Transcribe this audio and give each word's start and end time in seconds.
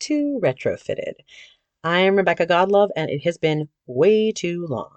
to 0.00 0.40
Retrofitted. 0.42 1.14
I'm 1.84 2.16
Rebecca 2.16 2.46
Godlove, 2.46 2.90
and 2.96 3.10
it 3.10 3.24
has 3.24 3.38
been 3.38 3.68
way 3.86 4.32
too 4.32 4.66
long. 4.66 4.96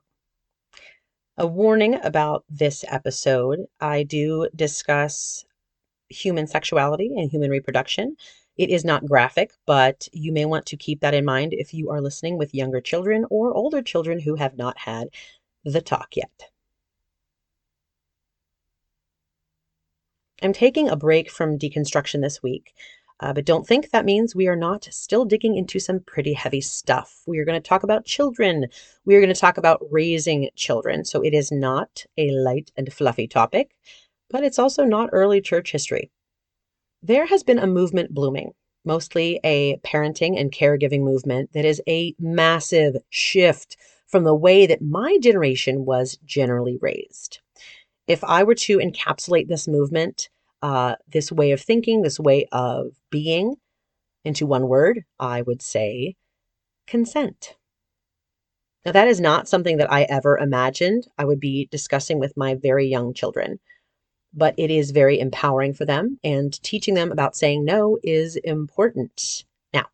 A 1.37 1.47
warning 1.47 1.95
about 2.03 2.43
this 2.49 2.83
episode 2.87 3.65
I 3.79 4.03
do 4.03 4.49
discuss 4.55 5.45
human 6.09 6.47
sexuality 6.47 7.11
and 7.15 7.31
human 7.31 7.49
reproduction. 7.49 8.17
It 8.57 8.69
is 8.69 8.83
not 8.83 9.05
graphic, 9.05 9.51
but 9.65 10.07
you 10.11 10.31
may 10.31 10.45
want 10.45 10.65
to 10.67 10.77
keep 10.77 10.99
that 10.99 11.13
in 11.13 11.25
mind 11.25 11.53
if 11.53 11.73
you 11.73 11.89
are 11.89 12.01
listening 12.01 12.37
with 12.37 12.53
younger 12.53 12.81
children 12.81 13.25
or 13.29 13.53
older 13.53 13.81
children 13.81 14.19
who 14.19 14.35
have 14.35 14.57
not 14.57 14.77
had 14.77 15.09
the 15.63 15.81
talk 15.81 16.15
yet. 16.15 16.49
I'm 20.43 20.53
taking 20.53 20.89
a 20.89 20.95
break 20.95 21.29
from 21.29 21.59
deconstruction 21.59 22.21
this 22.21 22.41
week, 22.41 22.73
uh, 23.21 23.31
but 23.31 23.45
don't 23.45 23.67
think 23.67 23.91
that 23.91 24.03
means 24.03 24.35
we 24.35 24.47
are 24.47 24.55
not 24.55 24.87
still 24.91 25.25
digging 25.25 25.55
into 25.55 25.79
some 25.79 25.99
pretty 25.99 26.33
heavy 26.33 26.59
stuff. 26.59 27.21
We 27.27 27.37
are 27.37 27.45
going 27.45 27.61
to 27.61 27.67
talk 27.67 27.83
about 27.83 28.03
children. 28.03 28.65
We 29.05 29.15
are 29.15 29.21
going 29.21 29.33
to 29.33 29.39
talk 29.39 29.57
about 29.57 29.85
raising 29.91 30.49
children. 30.55 31.05
So 31.05 31.21
it 31.21 31.33
is 31.33 31.51
not 31.51 32.03
a 32.17 32.31
light 32.31 32.71
and 32.75 32.91
fluffy 32.91 33.27
topic, 33.27 33.75
but 34.31 34.43
it's 34.43 34.57
also 34.57 34.83
not 34.83 35.09
early 35.13 35.39
church 35.39 35.71
history. 35.71 36.09
There 37.03 37.27
has 37.27 37.43
been 37.43 37.59
a 37.59 37.67
movement 37.67 38.11
blooming, 38.11 38.53
mostly 38.83 39.39
a 39.43 39.77
parenting 39.77 40.39
and 40.39 40.51
caregiving 40.51 41.01
movement 41.01 41.53
that 41.53 41.65
is 41.65 41.81
a 41.87 42.15
massive 42.19 42.97
shift 43.09 43.77
from 44.07 44.23
the 44.23 44.35
way 44.35 44.65
that 44.65 44.81
my 44.81 45.19
generation 45.21 45.85
was 45.85 46.17
generally 46.25 46.77
raised. 46.81 47.39
If 48.07 48.23
I 48.23 48.43
were 48.43 48.55
to 48.55 48.79
encapsulate 48.79 49.47
this 49.47 49.67
movement, 49.67 50.29
uh, 50.61 50.95
this 51.11 51.31
way 51.31 51.51
of 51.51 51.61
thinking, 51.61 52.01
this 52.01 52.19
way 52.19 52.47
of 52.51 52.93
being, 53.09 53.55
into 54.23 54.45
one 54.45 54.67
word, 54.67 55.03
I 55.19 55.41
would 55.41 55.61
say 55.61 56.15
consent. 56.87 57.55
Now, 58.85 58.91
that 58.91 59.07
is 59.07 59.21
not 59.21 59.47
something 59.47 59.77
that 59.77 59.91
I 59.91 60.03
ever 60.03 60.37
imagined 60.37 61.07
I 61.17 61.25
would 61.25 61.39
be 61.39 61.67
discussing 61.71 62.19
with 62.19 62.37
my 62.37 62.55
very 62.55 62.87
young 62.87 63.13
children, 63.13 63.59
but 64.33 64.55
it 64.57 64.71
is 64.71 64.91
very 64.91 65.19
empowering 65.19 65.73
for 65.73 65.85
them, 65.85 66.19
and 66.23 66.51
teaching 66.63 66.95
them 66.95 67.11
about 67.11 67.35
saying 67.35 67.63
no 67.63 67.97
is 68.03 68.37
important. 68.37 69.45
Now, 69.73 69.85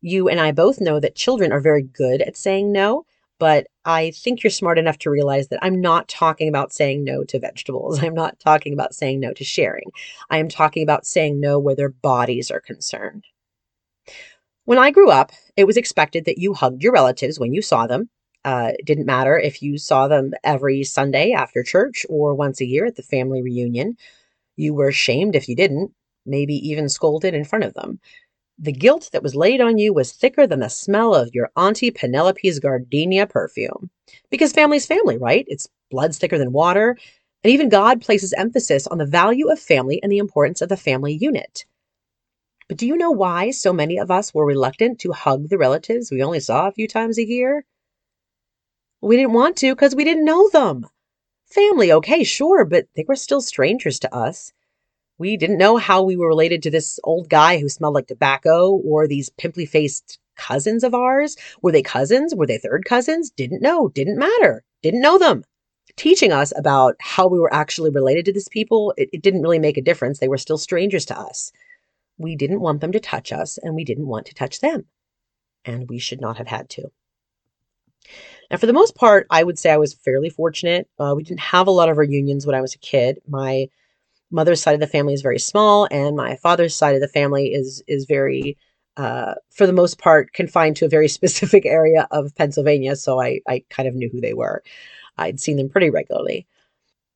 you 0.00 0.28
and 0.28 0.38
I 0.38 0.52
both 0.52 0.80
know 0.80 1.00
that 1.00 1.16
children 1.16 1.52
are 1.52 1.60
very 1.60 1.82
good 1.82 2.22
at 2.22 2.36
saying 2.36 2.70
no, 2.70 3.06
but 3.38 3.66
I 3.84 4.10
think 4.10 4.42
you're 4.42 4.50
smart 4.50 4.78
enough 4.78 4.98
to 4.98 5.10
realize 5.10 5.48
that 5.48 5.60
I'm 5.62 5.80
not 5.80 6.08
talking 6.08 6.48
about 6.48 6.72
saying 6.72 7.04
no 7.04 7.24
to 7.24 7.38
vegetables. 7.38 7.98
I'm 8.02 8.14
not 8.14 8.38
talking 8.40 8.72
about 8.72 8.94
saying 8.94 9.20
no 9.20 9.32
to 9.34 9.44
sharing. 9.44 9.90
I 10.30 10.38
am 10.38 10.48
talking 10.48 10.82
about 10.82 11.06
saying 11.06 11.40
no 11.40 11.58
where 11.58 11.76
their 11.76 11.90
bodies 11.90 12.50
are 12.50 12.60
concerned. 12.60 13.24
When 14.64 14.78
I 14.78 14.90
grew 14.90 15.10
up, 15.10 15.32
it 15.56 15.66
was 15.66 15.78
expected 15.78 16.26
that 16.26 16.38
you 16.38 16.52
hugged 16.52 16.82
your 16.82 16.92
relatives 16.92 17.38
when 17.38 17.54
you 17.54 17.62
saw 17.62 17.86
them. 17.86 18.10
Uh, 18.44 18.72
it 18.78 18.84
didn't 18.84 19.06
matter 19.06 19.38
if 19.38 19.62
you 19.62 19.78
saw 19.78 20.08
them 20.08 20.32
every 20.44 20.84
Sunday 20.84 21.32
after 21.32 21.62
church 21.62 22.04
or 22.08 22.34
once 22.34 22.60
a 22.60 22.66
year 22.66 22.84
at 22.86 22.96
the 22.96 23.02
family 23.02 23.42
reunion. 23.42 23.96
You 24.56 24.74
were 24.74 24.92
shamed 24.92 25.34
if 25.34 25.48
you 25.48 25.56
didn't, 25.56 25.92
maybe 26.26 26.54
even 26.68 26.88
scolded 26.88 27.34
in 27.34 27.44
front 27.44 27.64
of 27.64 27.74
them. 27.74 27.98
The 28.60 28.72
guilt 28.72 29.10
that 29.12 29.22
was 29.22 29.36
laid 29.36 29.60
on 29.60 29.78
you 29.78 29.94
was 29.94 30.12
thicker 30.12 30.46
than 30.46 30.58
the 30.58 30.68
smell 30.68 31.14
of 31.14 31.32
your 31.32 31.50
Auntie 31.56 31.92
Penelope's 31.92 32.58
gardenia 32.58 33.26
perfume. 33.26 33.88
Because 34.30 34.52
family's 34.52 34.86
family, 34.86 35.16
right? 35.16 35.44
It's 35.48 35.68
blood's 35.90 36.18
thicker 36.18 36.38
than 36.38 36.52
water. 36.52 36.98
And 37.44 37.52
even 37.52 37.68
God 37.68 38.00
places 38.00 38.32
emphasis 38.32 38.88
on 38.88 38.98
the 38.98 39.06
value 39.06 39.48
of 39.48 39.60
family 39.60 40.02
and 40.02 40.10
the 40.10 40.18
importance 40.18 40.60
of 40.60 40.68
the 40.68 40.76
family 40.76 41.14
unit. 41.14 41.66
But 42.66 42.78
do 42.78 42.86
you 42.86 42.96
know 42.96 43.12
why 43.12 43.52
so 43.52 43.72
many 43.72 43.96
of 43.96 44.10
us 44.10 44.34
were 44.34 44.44
reluctant 44.44 44.98
to 45.00 45.12
hug 45.12 45.48
the 45.48 45.56
relatives 45.56 46.10
we 46.10 46.22
only 46.22 46.40
saw 46.40 46.66
a 46.66 46.72
few 46.72 46.88
times 46.88 47.16
a 47.16 47.26
year? 47.26 47.64
We 49.00 49.16
didn't 49.16 49.34
want 49.34 49.56
to 49.58 49.72
because 49.74 49.94
we 49.94 50.04
didn't 50.04 50.24
know 50.24 50.50
them. 50.50 50.86
Family, 51.46 51.92
okay, 51.92 52.24
sure, 52.24 52.64
but 52.64 52.88
they 52.94 53.04
were 53.06 53.16
still 53.16 53.40
strangers 53.40 54.00
to 54.00 54.14
us. 54.14 54.52
We 55.18 55.36
didn't 55.36 55.58
know 55.58 55.76
how 55.76 56.02
we 56.02 56.16
were 56.16 56.28
related 56.28 56.62
to 56.62 56.70
this 56.70 57.00
old 57.02 57.28
guy 57.28 57.58
who 57.58 57.68
smelled 57.68 57.94
like 57.94 58.06
tobacco 58.06 58.80
or 58.84 59.06
these 59.06 59.30
pimply 59.30 59.66
faced 59.66 60.18
cousins 60.36 60.84
of 60.84 60.94
ours. 60.94 61.36
Were 61.60 61.72
they 61.72 61.82
cousins? 61.82 62.34
Were 62.34 62.46
they 62.46 62.58
third 62.58 62.84
cousins? 62.84 63.30
Didn't 63.30 63.60
know. 63.60 63.88
Didn't 63.88 64.18
matter. 64.18 64.64
Didn't 64.82 65.02
know 65.02 65.18
them. 65.18 65.44
Teaching 65.96 66.30
us 66.30 66.52
about 66.56 66.94
how 67.00 67.26
we 67.26 67.40
were 67.40 67.52
actually 67.52 67.90
related 67.90 68.24
to 68.26 68.32
these 68.32 68.48
people, 68.48 68.94
it, 68.96 69.08
it 69.12 69.22
didn't 69.22 69.42
really 69.42 69.58
make 69.58 69.76
a 69.76 69.82
difference. 69.82 70.20
They 70.20 70.28
were 70.28 70.38
still 70.38 70.58
strangers 70.58 71.04
to 71.06 71.18
us. 71.18 71.50
We 72.18 72.36
didn't 72.36 72.60
want 72.60 72.80
them 72.80 72.92
to 72.92 73.00
touch 73.00 73.32
us, 73.32 73.58
and 73.58 73.74
we 73.74 73.84
didn't 73.84 74.06
want 74.06 74.26
to 74.26 74.34
touch 74.34 74.60
them. 74.60 74.86
And 75.64 75.88
we 75.88 75.98
should 75.98 76.20
not 76.20 76.36
have 76.36 76.46
had 76.46 76.68
to. 76.70 76.92
Now, 78.50 78.56
for 78.56 78.66
the 78.66 78.72
most 78.72 78.94
part, 78.94 79.26
I 79.30 79.42
would 79.42 79.58
say 79.58 79.70
I 79.70 79.76
was 79.76 79.94
fairly 79.94 80.30
fortunate. 80.30 80.88
Uh, 80.98 81.14
we 81.16 81.24
didn't 81.24 81.40
have 81.40 81.66
a 81.66 81.72
lot 81.72 81.88
of 81.88 81.98
reunions 81.98 82.46
when 82.46 82.54
I 82.54 82.60
was 82.60 82.74
a 82.74 82.78
kid. 82.78 83.20
My 83.26 83.68
mother's 84.30 84.62
side 84.62 84.74
of 84.74 84.80
the 84.80 84.86
family 84.86 85.14
is 85.14 85.22
very 85.22 85.38
small, 85.38 85.88
and 85.90 86.16
my 86.16 86.36
father's 86.36 86.74
side 86.74 86.94
of 86.94 87.00
the 87.00 87.08
family 87.08 87.48
is 87.48 87.82
is 87.88 88.04
very, 88.06 88.56
uh, 88.96 89.34
for 89.50 89.66
the 89.66 89.72
most 89.72 89.98
part, 89.98 90.32
confined 90.32 90.76
to 90.76 90.86
a 90.86 90.88
very 90.88 91.08
specific 91.18 91.66
area 91.66 92.06
of 92.10 92.34
Pennsylvania. 92.36 92.96
So 92.96 93.20
I 93.20 93.40
I 93.48 93.64
kind 93.70 93.88
of 93.88 93.94
knew 93.94 94.10
who 94.10 94.20
they 94.20 94.34
were. 94.34 94.62
I'd 95.18 95.40
seen 95.40 95.56
them 95.56 95.68
pretty 95.68 95.90
regularly. 95.90 96.46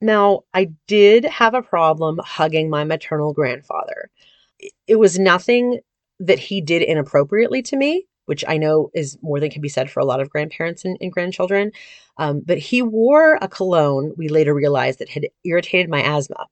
Now 0.01 0.43
I 0.55 0.71
did 0.89 1.25
have 1.25 1.55
a 1.55 1.63
problem 1.63 2.21
hugging 2.25 2.69
my 2.69 2.85
maternal 2.85 3.33
grandfather. 3.33 4.11
It 4.87 4.97
was 4.97 5.19
nothing 5.19 5.81
that 6.21 6.39
he 6.39 6.61
did 6.61 6.83
inappropriately 6.83 7.63
to 7.63 7.77
me, 7.77 8.07
which 8.27 8.45
I 8.47 8.57
know 8.57 8.91
is 8.95 9.19
more 9.23 9.41
than 9.41 9.51
can 9.51 9.63
be 9.63 9.69
said 9.69 9.91
for 9.91 10.01
a 10.01 10.05
lot 10.05 10.21
of 10.21 10.31
grandparents 10.31 10.85
and, 10.85 10.97
and 11.01 11.13
grandchildren. 11.13 11.73
Um, 12.17 12.43
but 12.45 12.59
he 12.59 12.83
wore 12.83 13.39
a 13.41 13.49
cologne 13.49 14.13
we 14.17 14.29
later 14.29 14.55
realized 14.55 14.99
that 14.99 15.09
had 15.09 15.29
irritated 15.45 15.91
my 15.91 16.03
asthma. 16.03 16.47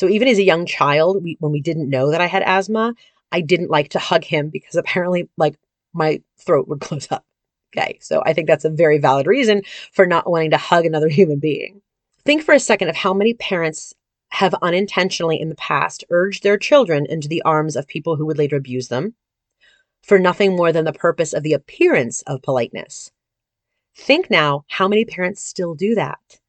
So 0.00 0.08
even 0.08 0.28
as 0.28 0.38
a 0.38 0.42
young 0.42 0.64
child, 0.64 1.22
we, 1.22 1.36
when 1.40 1.52
we 1.52 1.60
didn't 1.60 1.90
know 1.90 2.10
that 2.10 2.22
I 2.22 2.26
had 2.26 2.42
asthma, 2.42 2.94
I 3.32 3.42
didn't 3.42 3.68
like 3.68 3.90
to 3.90 3.98
hug 3.98 4.24
him 4.24 4.48
because 4.48 4.74
apparently, 4.74 5.28
like, 5.36 5.56
my 5.92 6.22
throat 6.38 6.68
would 6.68 6.80
close 6.88 7.06
up. 7.12 7.22
Okay. 7.76 7.98
So 8.00 8.22
I 8.24 8.32
think 8.32 8.46
that's 8.46 8.64
a 8.64 8.70
very 8.70 8.96
valid 8.96 9.26
reason 9.26 9.60
for 9.92 10.06
not 10.06 10.28
wanting 10.28 10.52
to 10.52 10.56
hug 10.56 10.86
another 10.86 11.08
human 11.10 11.38
being. 11.38 11.82
Think 12.24 12.42
for 12.42 12.54
a 12.54 12.58
second 12.58 12.88
of 12.88 12.96
how 12.96 13.12
many 13.12 13.34
parents 13.34 13.92
have 14.30 14.54
unintentionally 14.62 15.38
in 15.38 15.50
the 15.50 15.54
past 15.56 16.02
urged 16.08 16.44
their 16.44 16.56
children 16.56 17.04
into 17.04 17.28
the 17.28 17.42
arms 17.42 17.76
of 17.76 17.86
people 17.86 18.16
who 18.16 18.24
would 18.24 18.38
later 18.38 18.56
abuse 18.56 18.88
them 18.88 19.14
for 20.02 20.18
nothing 20.18 20.56
more 20.56 20.72
than 20.72 20.86
the 20.86 20.94
purpose 20.94 21.34
of 21.34 21.42
the 21.42 21.52
appearance 21.52 22.22
of 22.22 22.40
politeness. 22.40 23.10
Think 23.94 24.30
now 24.30 24.64
how 24.68 24.88
many 24.88 25.04
parents 25.04 25.44
still 25.44 25.74
do 25.74 25.94
that. 25.96 26.39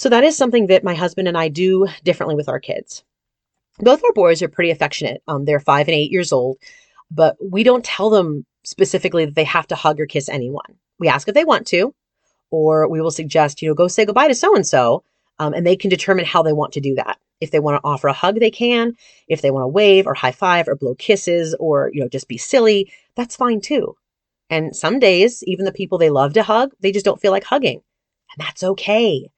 So 0.00 0.08
that 0.08 0.24
is 0.24 0.34
something 0.34 0.68
that 0.68 0.82
my 0.82 0.94
husband 0.94 1.28
and 1.28 1.36
I 1.36 1.48
do 1.48 1.86
differently 2.04 2.34
with 2.34 2.48
our 2.48 2.58
kids. 2.58 3.04
Both 3.80 4.02
our 4.02 4.14
boys 4.14 4.40
are 4.40 4.48
pretty 4.48 4.70
affectionate. 4.70 5.22
Um, 5.28 5.44
they're 5.44 5.60
five 5.60 5.88
and 5.88 5.94
eight 5.94 6.10
years 6.10 6.32
old, 6.32 6.56
but 7.10 7.36
we 7.38 7.64
don't 7.64 7.84
tell 7.84 8.08
them 8.08 8.46
specifically 8.64 9.26
that 9.26 9.34
they 9.34 9.44
have 9.44 9.66
to 9.66 9.74
hug 9.74 10.00
or 10.00 10.06
kiss 10.06 10.30
anyone. 10.30 10.78
We 10.98 11.08
ask 11.08 11.28
if 11.28 11.34
they 11.34 11.44
want 11.44 11.66
to, 11.66 11.94
or 12.50 12.88
we 12.88 13.02
will 13.02 13.10
suggest, 13.10 13.60
you 13.60 13.68
know, 13.68 13.74
go 13.74 13.88
say 13.88 14.06
goodbye 14.06 14.28
to 14.28 14.34
so 14.34 14.56
and 14.56 14.66
so, 14.66 15.04
and 15.38 15.66
they 15.66 15.76
can 15.76 15.90
determine 15.90 16.24
how 16.24 16.42
they 16.42 16.54
want 16.54 16.72
to 16.72 16.80
do 16.80 16.94
that. 16.94 17.18
If 17.42 17.50
they 17.50 17.60
want 17.60 17.76
to 17.76 17.86
offer 17.86 18.08
a 18.08 18.14
hug, 18.14 18.40
they 18.40 18.50
can. 18.50 18.94
If 19.28 19.42
they 19.42 19.50
want 19.50 19.64
to 19.64 19.68
wave 19.68 20.06
or 20.06 20.14
high 20.14 20.32
five 20.32 20.66
or 20.66 20.76
blow 20.76 20.94
kisses 20.94 21.54
or, 21.60 21.90
you 21.92 22.00
know, 22.00 22.08
just 22.08 22.26
be 22.26 22.38
silly, 22.38 22.90
that's 23.16 23.36
fine 23.36 23.60
too. 23.60 23.96
And 24.48 24.74
some 24.74 24.98
days, 24.98 25.44
even 25.44 25.66
the 25.66 25.72
people 25.72 25.98
they 25.98 26.08
love 26.08 26.32
to 26.32 26.42
hug, 26.42 26.70
they 26.80 26.90
just 26.90 27.04
don't 27.04 27.20
feel 27.20 27.32
like 27.32 27.44
hugging. 27.44 27.82
And 28.32 28.46
that's 28.46 28.62
okay. 28.62 29.28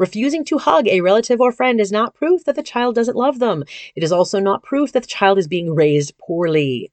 Refusing 0.00 0.46
to 0.46 0.56
hug 0.56 0.88
a 0.88 1.02
relative 1.02 1.42
or 1.42 1.52
friend 1.52 1.78
is 1.78 1.92
not 1.92 2.14
proof 2.14 2.44
that 2.44 2.56
the 2.56 2.62
child 2.62 2.94
doesn't 2.94 3.18
love 3.18 3.38
them. 3.38 3.64
It 3.94 4.02
is 4.02 4.12
also 4.12 4.40
not 4.40 4.62
proof 4.62 4.92
that 4.92 5.02
the 5.02 5.06
child 5.06 5.36
is 5.36 5.46
being 5.46 5.74
raised 5.74 6.16
poorly. 6.16 6.90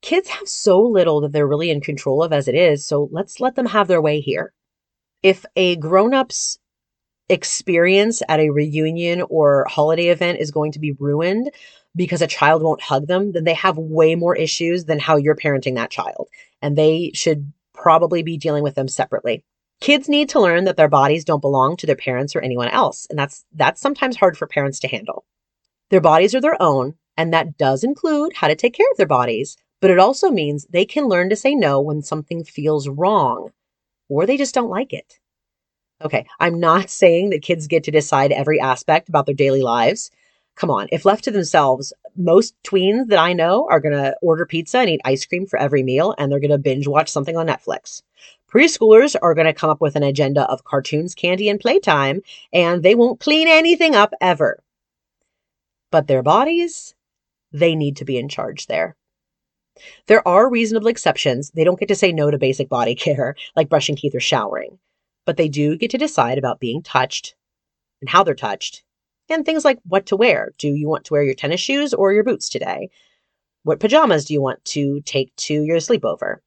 Kids 0.00 0.30
have 0.30 0.48
so 0.48 0.80
little 0.80 1.20
that 1.20 1.32
they're 1.32 1.46
really 1.46 1.68
in 1.68 1.82
control 1.82 2.22
of 2.22 2.32
as 2.32 2.48
it 2.48 2.54
is, 2.54 2.86
so 2.86 3.10
let's 3.12 3.40
let 3.40 3.56
them 3.56 3.66
have 3.66 3.88
their 3.88 4.00
way 4.00 4.20
here. 4.20 4.54
If 5.22 5.44
a 5.54 5.76
grown 5.76 6.14
up's 6.14 6.58
experience 7.28 8.22
at 8.26 8.40
a 8.40 8.48
reunion 8.48 9.22
or 9.28 9.66
holiday 9.68 10.06
event 10.06 10.38
is 10.40 10.50
going 10.50 10.72
to 10.72 10.78
be 10.78 10.92
ruined 10.92 11.50
because 11.94 12.22
a 12.22 12.26
child 12.26 12.62
won't 12.62 12.80
hug 12.80 13.06
them, 13.06 13.32
then 13.32 13.44
they 13.44 13.52
have 13.52 13.76
way 13.76 14.14
more 14.14 14.34
issues 14.34 14.86
than 14.86 14.98
how 14.98 15.18
you're 15.18 15.36
parenting 15.36 15.74
that 15.74 15.90
child. 15.90 16.30
And 16.62 16.74
they 16.74 17.10
should 17.12 17.52
probably 17.74 18.22
be 18.22 18.38
dealing 18.38 18.62
with 18.62 18.76
them 18.76 18.88
separately. 18.88 19.44
Kids 19.80 20.08
need 20.08 20.28
to 20.28 20.40
learn 20.40 20.64
that 20.64 20.76
their 20.76 20.88
bodies 20.88 21.24
don't 21.24 21.40
belong 21.40 21.76
to 21.76 21.86
their 21.86 21.96
parents 21.96 22.36
or 22.36 22.40
anyone 22.40 22.68
else, 22.68 23.06
and 23.08 23.18
that's 23.18 23.44
that's 23.52 23.80
sometimes 23.80 24.16
hard 24.16 24.36
for 24.36 24.46
parents 24.46 24.78
to 24.80 24.88
handle. 24.88 25.24
Their 25.88 26.00
bodies 26.00 26.34
are 26.34 26.40
their 26.40 26.60
own, 26.60 26.94
and 27.16 27.32
that 27.32 27.56
does 27.56 27.82
include 27.82 28.34
how 28.34 28.48
to 28.48 28.54
take 28.54 28.74
care 28.74 28.90
of 28.90 28.96
their 28.96 29.06
bodies, 29.06 29.56
but 29.80 29.90
it 29.90 29.98
also 29.98 30.30
means 30.30 30.66
they 30.70 30.84
can 30.84 31.08
learn 31.08 31.30
to 31.30 31.36
say 31.36 31.54
no 31.54 31.80
when 31.80 32.02
something 32.02 32.44
feels 32.44 32.88
wrong 32.88 33.50
or 34.08 34.26
they 34.26 34.36
just 34.36 34.54
don't 34.54 34.68
like 34.68 34.92
it. 34.92 35.18
Okay, 36.02 36.26
I'm 36.38 36.60
not 36.60 36.90
saying 37.02 37.30
that 37.30 37.42
kids 37.42 37.66
get 37.66 37.84
to 37.84 37.90
decide 37.90 38.32
every 38.32 38.60
aspect 38.60 39.08
about 39.08 39.26
their 39.26 39.34
daily 39.34 39.62
lives 39.62 40.10
Come 40.60 40.70
on, 40.70 40.88
if 40.92 41.06
left 41.06 41.24
to 41.24 41.30
themselves, 41.30 41.90
most 42.16 42.54
tweens 42.64 43.06
that 43.06 43.18
I 43.18 43.32
know 43.32 43.66
are 43.70 43.80
going 43.80 43.94
to 43.94 44.14
order 44.20 44.44
pizza 44.44 44.78
and 44.78 44.90
eat 44.90 45.00
ice 45.06 45.24
cream 45.24 45.46
for 45.46 45.58
every 45.58 45.82
meal, 45.82 46.14
and 46.18 46.30
they're 46.30 46.38
going 46.38 46.50
to 46.50 46.58
binge 46.58 46.86
watch 46.86 47.08
something 47.08 47.34
on 47.34 47.46
Netflix. 47.46 48.02
Preschoolers 48.52 49.14
are 49.22 49.34
going 49.34 49.46
to 49.46 49.52
come 49.52 49.70
up 49.70 49.80
with 49.80 49.94
an 49.94 50.02
agenda 50.02 50.42
of 50.50 50.64
cartoons, 50.64 51.14
candy, 51.14 51.48
and 51.48 51.60
playtime, 51.60 52.20
and 52.52 52.82
they 52.82 52.96
won't 52.96 53.20
clean 53.20 53.46
anything 53.46 53.94
up 53.94 54.12
ever. 54.20 54.62
But 55.92 56.08
their 56.08 56.22
bodies, 56.22 56.94
they 57.52 57.76
need 57.76 57.96
to 57.96 58.04
be 58.04 58.18
in 58.18 58.28
charge 58.28 58.66
there. 58.66 58.96
There 60.08 60.26
are 60.26 60.50
reasonable 60.50 60.88
exceptions. 60.88 61.52
They 61.52 61.62
don't 61.62 61.78
get 61.78 61.88
to 61.88 61.94
say 61.94 62.10
no 62.10 62.30
to 62.30 62.38
basic 62.38 62.68
body 62.68 62.94
care, 63.06 63.36
like 63.54 63.68
brushing 63.68 63.94
teeth 63.94 64.16
or 64.16 64.20
showering, 64.20 64.78
but 65.26 65.36
they 65.36 65.48
do 65.48 65.76
get 65.76 65.90
to 65.92 65.98
decide 65.98 66.36
about 66.36 66.60
being 66.60 66.82
touched 66.82 67.36
and 68.00 68.10
how 68.10 68.24
they're 68.24 68.34
touched, 68.34 68.82
and 69.28 69.46
things 69.46 69.64
like 69.64 69.78
what 69.84 70.06
to 70.06 70.16
wear. 70.16 70.54
Do 70.58 70.68
you 70.74 70.88
want 70.88 71.04
to 71.04 71.12
wear 71.12 71.22
your 71.22 71.34
tennis 71.34 71.60
shoes 71.60 71.94
or 71.94 72.12
your 72.12 72.24
boots 72.24 72.48
today? 72.48 72.90
What 73.62 73.78
pajamas 73.78 74.24
do 74.24 74.34
you 74.34 74.42
want 74.42 74.64
to 74.66 75.02
take 75.02 75.36
to 75.36 75.62
your 75.62 75.76
sleepover? 75.76 76.38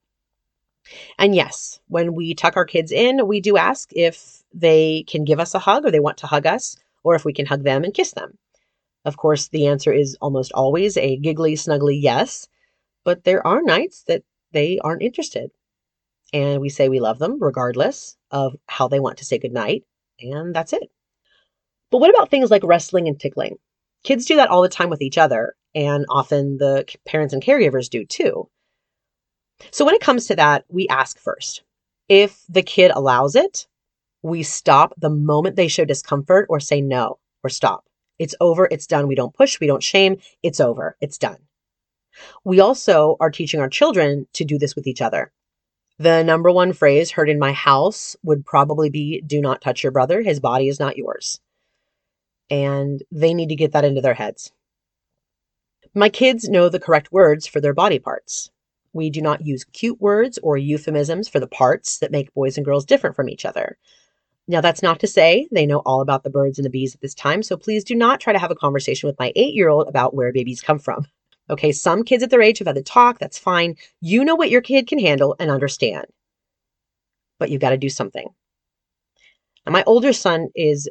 And 1.18 1.36
yes, 1.36 1.80
when 1.88 2.14
we 2.14 2.34
tuck 2.34 2.58
our 2.58 2.66
kids 2.66 2.92
in, 2.92 3.28
we 3.28 3.40
do 3.40 3.58
ask 3.58 3.90
if 3.94 4.44
they 4.54 5.04
can 5.08 5.24
give 5.24 5.40
us 5.40 5.56
a 5.56 5.60
hug 5.60 5.86
or 5.86 5.92
they 5.92 6.00
want 6.00 6.18
to 6.20 6.28
hug 6.28 6.46
us, 6.46 6.76
or 7.04 7.16
if 7.16 7.26
we 7.26 7.34
can 7.34 7.46
hug 7.46 7.64
them 7.64 7.84
and 7.84 7.94
kiss 7.94 8.12
them. 8.12 8.38
Of 9.06 9.18
course, 9.18 9.48
the 9.50 9.68
answer 9.68 9.92
is 9.92 10.18
almost 10.22 10.52
always 10.54 10.96
a 10.98 11.18
giggly, 11.18 11.56
snuggly 11.56 12.02
yes, 12.02 12.48
but 13.04 13.24
there 13.24 13.46
are 13.46 13.62
nights 13.62 14.04
that 14.04 14.24
they 14.52 14.80
aren't 14.80 15.02
interested. 15.02 15.52
And 16.32 16.62
we 16.62 16.70
say 16.70 16.90
we 16.90 17.00
love 17.00 17.20
them 17.20 17.38
regardless 17.42 18.18
of 18.32 18.56
how 18.68 18.88
they 18.88 19.00
want 19.00 19.18
to 19.18 19.26
say 19.26 19.38
goodnight, 19.38 19.84
and 20.20 20.56
that's 20.56 20.74
it. 20.74 20.90
But 21.92 22.00
what 22.00 22.10
about 22.10 22.32
things 22.32 22.50
like 22.50 22.64
wrestling 22.64 23.08
and 23.08 23.20
tickling? 23.20 23.58
Kids 24.04 24.26
do 24.26 24.38
that 24.38 24.50
all 24.50 24.62
the 24.62 24.70
time 24.70 24.90
with 24.90 25.02
each 25.02 25.18
other, 25.18 25.56
and 25.76 26.06
often 26.10 26.58
the 26.58 26.86
parents 27.06 27.34
and 27.34 27.44
caregivers 27.44 27.90
do 27.90 28.06
too. 28.06 28.50
So 29.72 29.86
when 29.86 29.96
it 29.96 30.02
comes 30.02 30.28
to 30.28 30.36
that, 30.36 30.66
we 30.70 30.88
ask 30.88 31.18
first. 31.18 31.64
If 32.10 32.44
the 32.50 32.64
kid 32.64 32.92
allows 32.94 33.36
it, 33.36 33.68
we 34.22 34.44
stop 34.44 34.94
the 34.98 35.10
moment 35.10 35.56
they 35.56 35.68
show 35.68 35.86
discomfort 35.86 36.48
or 36.50 36.60
say 36.60 36.82
no 36.82 37.20
or 37.44 37.50
stop. 37.50 37.86
It's 38.20 38.36
over, 38.40 38.68
it's 38.70 38.88
done. 38.88 39.08
We 39.08 39.16
don't 39.16 39.34
push, 39.34 39.60
we 39.60 39.68
don't 39.68 39.84
shame. 39.84 40.18
It's 40.42 40.60
over, 40.60 40.96
it's 41.02 41.18
done. 41.18 41.38
We 42.44 42.60
also 42.60 43.18
are 43.20 43.32
teaching 43.32 43.60
our 43.60 43.70
children 43.70 44.28
to 44.34 44.46
do 44.46 44.58
this 44.58 44.76
with 44.76 44.88
each 44.88 45.02
other. 45.02 45.32
The 46.00 46.24
number 46.24 46.52
one 46.52 46.74
phrase 46.74 47.12
heard 47.12 47.30
in 47.30 47.40
my 47.40 47.54
house 47.54 48.16
would 48.24 48.46
probably 48.46 48.90
be 48.90 49.22
do 49.22 49.42
not 49.42 49.62
touch 49.62 49.84
your 49.84 49.92
brother. 49.92 50.22
His 50.22 50.40
body 50.40 50.68
is 50.68 50.80
not 50.80 50.98
yours. 50.98 51.40
And 52.50 53.02
they 53.12 53.34
need 53.34 53.50
to 53.50 53.56
get 53.56 53.72
that 53.74 53.86
into 53.86 54.02
their 54.02 54.14
heads. 54.14 54.52
My 55.94 56.10
kids 56.10 56.50
know 56.50 56.70
the 56.70 56.80
correct 56.80 57.12
words 57.12 57.46
for 57.46 57.62
their 57.62 57.74
body 57.74 58.00
parts. 58.00 58.50
We 58.94 59.10
do 59.10 59.22
not 59.22 59.46
use 59.46 59.64
cute 59.64 60.00
words 60.00 60.40
or 60.44 60.58
euphemisms 60.58 61.28
for 61.28 61.40
the 61.40 61.48
parts 61.48 61.98
that 62.00 62.12
make 62.12 62.34
boys 62.34 62.58
and 62.58 62.66
girls 62.66 62.86
different 62.86 63.16
from 63.16 63.30
each 63.30 63.46
other. 63.46 63.78
Now, 64.48 64.62
that's 64.62 64.84
not 64.84 65.00
to 65.00 65.08
say 65.08 65.48
they 65.52 65.66
know 65.66 65.80
all 65.80 66.02
about 66.02 66.24
the 66.24 66.30
birds 66.30 66.60
and 66.60 66.66
the 66.66 66.70
bees 66.70 66.94
at 66.94 67.02
this 67.02 67.14
time, 67.14 67.44
so 67.44 67.56
please 67.56 67.84
do 67.84 67.96
not 67.96 68.20
try 68.20 68.34
to 68.34 68.40
have 68.40 68.52
a 68.52 68.56
conversation 68.56 69.08
with 69.08 69.18
my 69.20 69.32
eight 69.36 69.54
year 69.54 69.70
old 69.70 69.88
about 69.88 70.14
where 70.14 70.34
babies 70.34 70.62
come 70.62 70.80
from. 70.80 71.08
Okay, 71.50 71.72
some 71.72 72.04
kids 72.04 72.24
at 72.24 72.30
their 72.30 72.42
age 72.42 72.60
have 72.60 72.68
had 72.68 72.76
the 72.76 72.84
talk, 72.84 73.20
that's 73.20 73.40
fine. 73.40 73.76
You 74.02 74.24
know 74.24 74.36
what 74.36 74.50
your 74.50 74.62
kid 74.62 74.88
can 74.88 75.00
handle 75.00 75.36
and 75.40 75.50
understand, 75.50 76.06
but 77.40 77.50
you've 77.50 77.62
got 77.62 77.72
to 77.72 77.78
do 77.78 77.90
something. 77.90 78.28
And 79.66 79.74
my 79.74 79.84
older 79.86 80.14
son 80.14 80.50
is 80.56 80.90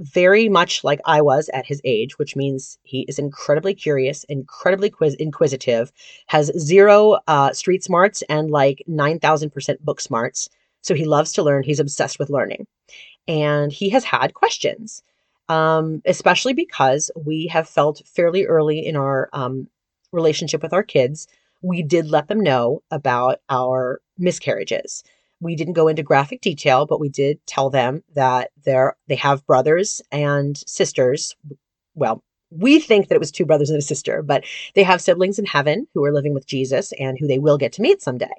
very 0.00 0.48
much 0.48 0.82
like 0.82 1.00
I 1.04 1.20
was 1.20 1.48
at 1.50 1.66
his 1.66 1.80
age, 1.84 2.18
which 2.18 2.36
means 2.36 2.78
he 2.82 3.02
is 3.08 3.18
incredibly 3.18 3.74
curious, 3.74 4.24
incredibly 4.24 4.90
quiz- 4.90 5.14
inquisitive, 5.14 5.92
has 6.26 6.50
zero 6.58 7.18
uh, 7.26 7.52
street 7.52 7.84
smarts 7.84 8.22
and 8.22 8.50
like 8.50 8.82
9,000% 8.88 9.80
book 9.80 10.00
smarts. 10.00 10.48
So 10.82 10.94
he 10.94 11.04
loves 11.04 11.32
to 11.32 11.42
learn. 11.42 11.62
He's 11.62 11.80
obsessed 11.80 12.18
with 12.18 12.30
learning. 12.30 12.66
And 13.28 13.72
he 13.72 13.88
has 13.90 14.04
had 14.04 14.34
questions, 14.34 15.02
um, 15.48 16.02
especially 16.04 16.52
because 16.52 17.10
we 17.14 17.46
have 17.46 17.68
felt 17.68 18.02
fairly 18.04 18.44
early 18.44 18.84
in 18.84 18.96
our 18.96 19.30
um, 19.32 19.68
relationship 20.12 20.62
with 20.62 20.72
our 20.72 20.82
kids, 20.82 21.26
we 21.62 21.82
did 21.82 22.06
let 22.06 22.28
them 22.28 22.40
know 22.40 22.82
about 22.90 23.40
our 23.48 24.00
miscarriages. 24.18 25.02
We 25.40 25.56
didn't 25.56 25.74
go 25.74 25.88
into 25.88 26.02
graphic 26.02 26.40
detail, 26.40 26.86
but 26.86 27.00
we 27.00 27.08
did 27.08 27.38
tell 27.46 27.70
them 27.70 28.02
that 28.14 28.50
they're, 28.64 28.96
they 29.08 29.16
have 29.16 29.46
brothers 29.46 30.00
and 30.10 30.56
sisters. 30.56 31.34
Well, 31.94 32.22
we 32.50 32.78
think 32.78 33.08
that 33.08 33.16
it 33.16 33.20
was 33.20 33.32
two 33.32 33.44
brothers 33.44 33.70
and 33.70 33.78
a 33.78 33.82
sister, 33.82 34.22
but 34.22 34.44
they 34.74 34.84
have 34.84 35.00
siblings 35.00 35.38
in 35.38 35.46
heaven 35.46 35.86
who 35.92 36.04
are 36.04 36.12
living 36.12 36.34
with 36.34 36.46
Jesus 36.46 36.92
and 36.98 37.18
who 37.18 37.26
they 37.26 37.38
will 37.38 37.58
get 37.58 37.72
to 37.72 37.82
meet 37.82 38.00
someday. 38.00 38.30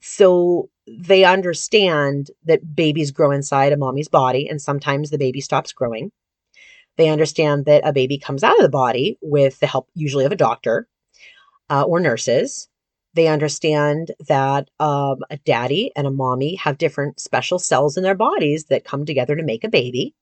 So 0.00 0.68
they 0.86 1.24
understand 1.24 2.30
that 2.44 2.76
babies 2.76 3.10
grow 3.10 3.30
inside 3.30 3.72
a 3.72 3.76
mommy's 3.76 4.08
body 4.08 4.48
and 4.48 4.60
sometimes 4.60 5.10
the 5.10 5.18
baby 5.18 5.40
stops 5.40 5.72
growing. 5.72 6.12
They 6.96 7.08
understand 7.08 7.64
that 7.64 7.86
a 7.86 7.92
baby 7.92 8.18
comes 8.18 8.44
out 8.44 8.56
of 8.56 8.62
the 8.62 8.68
body 8.68 9.18
with 9.20 9.58
the 9.60 9.66
help, 9.66 9.88
usually 9.94 10.26
of 10.26 10.32
a 10.32 10.36
doctor 10.36 10.86
uh, 11.70 11.82
or 11.82 12.00
nurses. 12.00 12.68
They 13.14 13.28
understand 13.28 14.12
that 14.28 14.68
um, 14.80 15.20
a 15.30 15.36
daddy 15.38 15.92
and 15.96 16.06
a 16.06 16.10
mommy 16.10 16.56
have 16.56 16.78
different 16.78 17.20
special 17.20 17.58
cells 17.58 17.96
in 17.96 18.02
their 18.02 18.14
bodies 18.14 18.66
that 18.66 18.84
come 18.84 19.04
together 19.06 19.36
to 19.36 19.42
make 19.42 19.64
a 19.64 19.68
baby. 19.68 20.14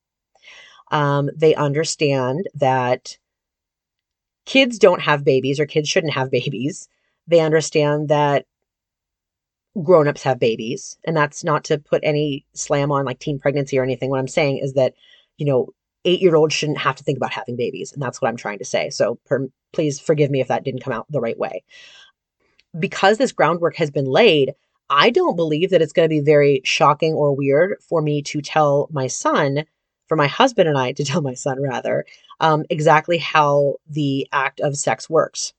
Um, 0.91 1.31
they 1.35 1.55
understand 1.55 2.49
that 2.55 3.19
kids 4.44 4.79
don't 4.79 5.00
have 5.00 5.25
babies 5.25 5.59
or 5.59 5.67
kids 5.67 5.89
shouldn't 5.89 6.12
have 6.12 6.31
babies. 6.31 6.89
They 7.27 7.41
understand 7.41 8.09
that 8.09 8.47
grown-ups 9.83 10.23
have 10.23 10.39
babies 10.39 10.99
and 11.06 11.17
that's 11.17 11.43
not 11.43 11.65
to 11.65 11.79
put 11.79 12.03
any 12.05 12.44
slam 12.53 12.93
on 12.93 13.06
like 13.06 13.19
teen 13.19 13.39
pregnancy 13.39 13.79
or 13.79 13.82
anything 13.82 14.11
what 14.11 14.20
i'm 14.20 14.29
saying 14.29 14.58
is 14.58 14.75
that 14.75 14.93
you 15.39 15.46
know 15.46 15.67
eight 16.05 16.20
year 16.20 16.37
olds 16.37 16.55
shouldn't 16.55 16.79
have 16.79 16.96
to 16.96 17.05
think 17.05 17.17
about 17.17 17.32
having 17.32 17.56
babies. 17.56 17.93
And 17.93 18.03
that's 18.03 18.20
what 18.20 18.29
I'm 18.29 18.37
trying 18.37 18.58
to 18.58 18.65
say. 18.65 18.91
So 18.91 19.19
per, 19.27 19.49
please 19.72 20.01
forgive 20.01 20.31
me 20.31 20.41
if 20.41 20.49
that 20.49 20.65
didn't 20.65 20.82
come 20.82 20.93
out 20.93 21.06
the 21.11 21.20
right 21.20 21.39
way. 21.39 21.63
Because 22.79 23.19
this 23.19 23.32
groundwork 23.32 23.76
has 23.76 23.91
been 23.91 24.06
laid, 24.06 24.55
I 24.91 25.10
don't 25.10 25.36
believe 25.36 25.70
that 25.70 25.82
it's 25.82 25.93
going 25.93 26.08
to 26.08 26.14
be 26.14 26.20
very 26.20 26.60
shocking 26.64 27.14
or 27.14 27.34
weird 27.34 27.76
for 27.88 28.02
me 28.02 28.22
to 28.22 28.41
tell 28.41 28.88
my 28.91 29.06
son, 29.06 29.64
for 30.06 30.17
my 30.17 30.26
husband 30.26 30.69
and 30.69 30.79
I 30.79 30.93
to 30.93 31.05
tell 31.05 31.22
my 31.22 31.34
son 31.34 31.62
rather, 31.62 32.05
um, 32.41 32.64
exactly 32.70 33.19
how 33.19 33.76
the 33.88 34.29
act 34.32 34.60
of 34.60 34.76
sex 34.76 35.08
works. 35.08 35.52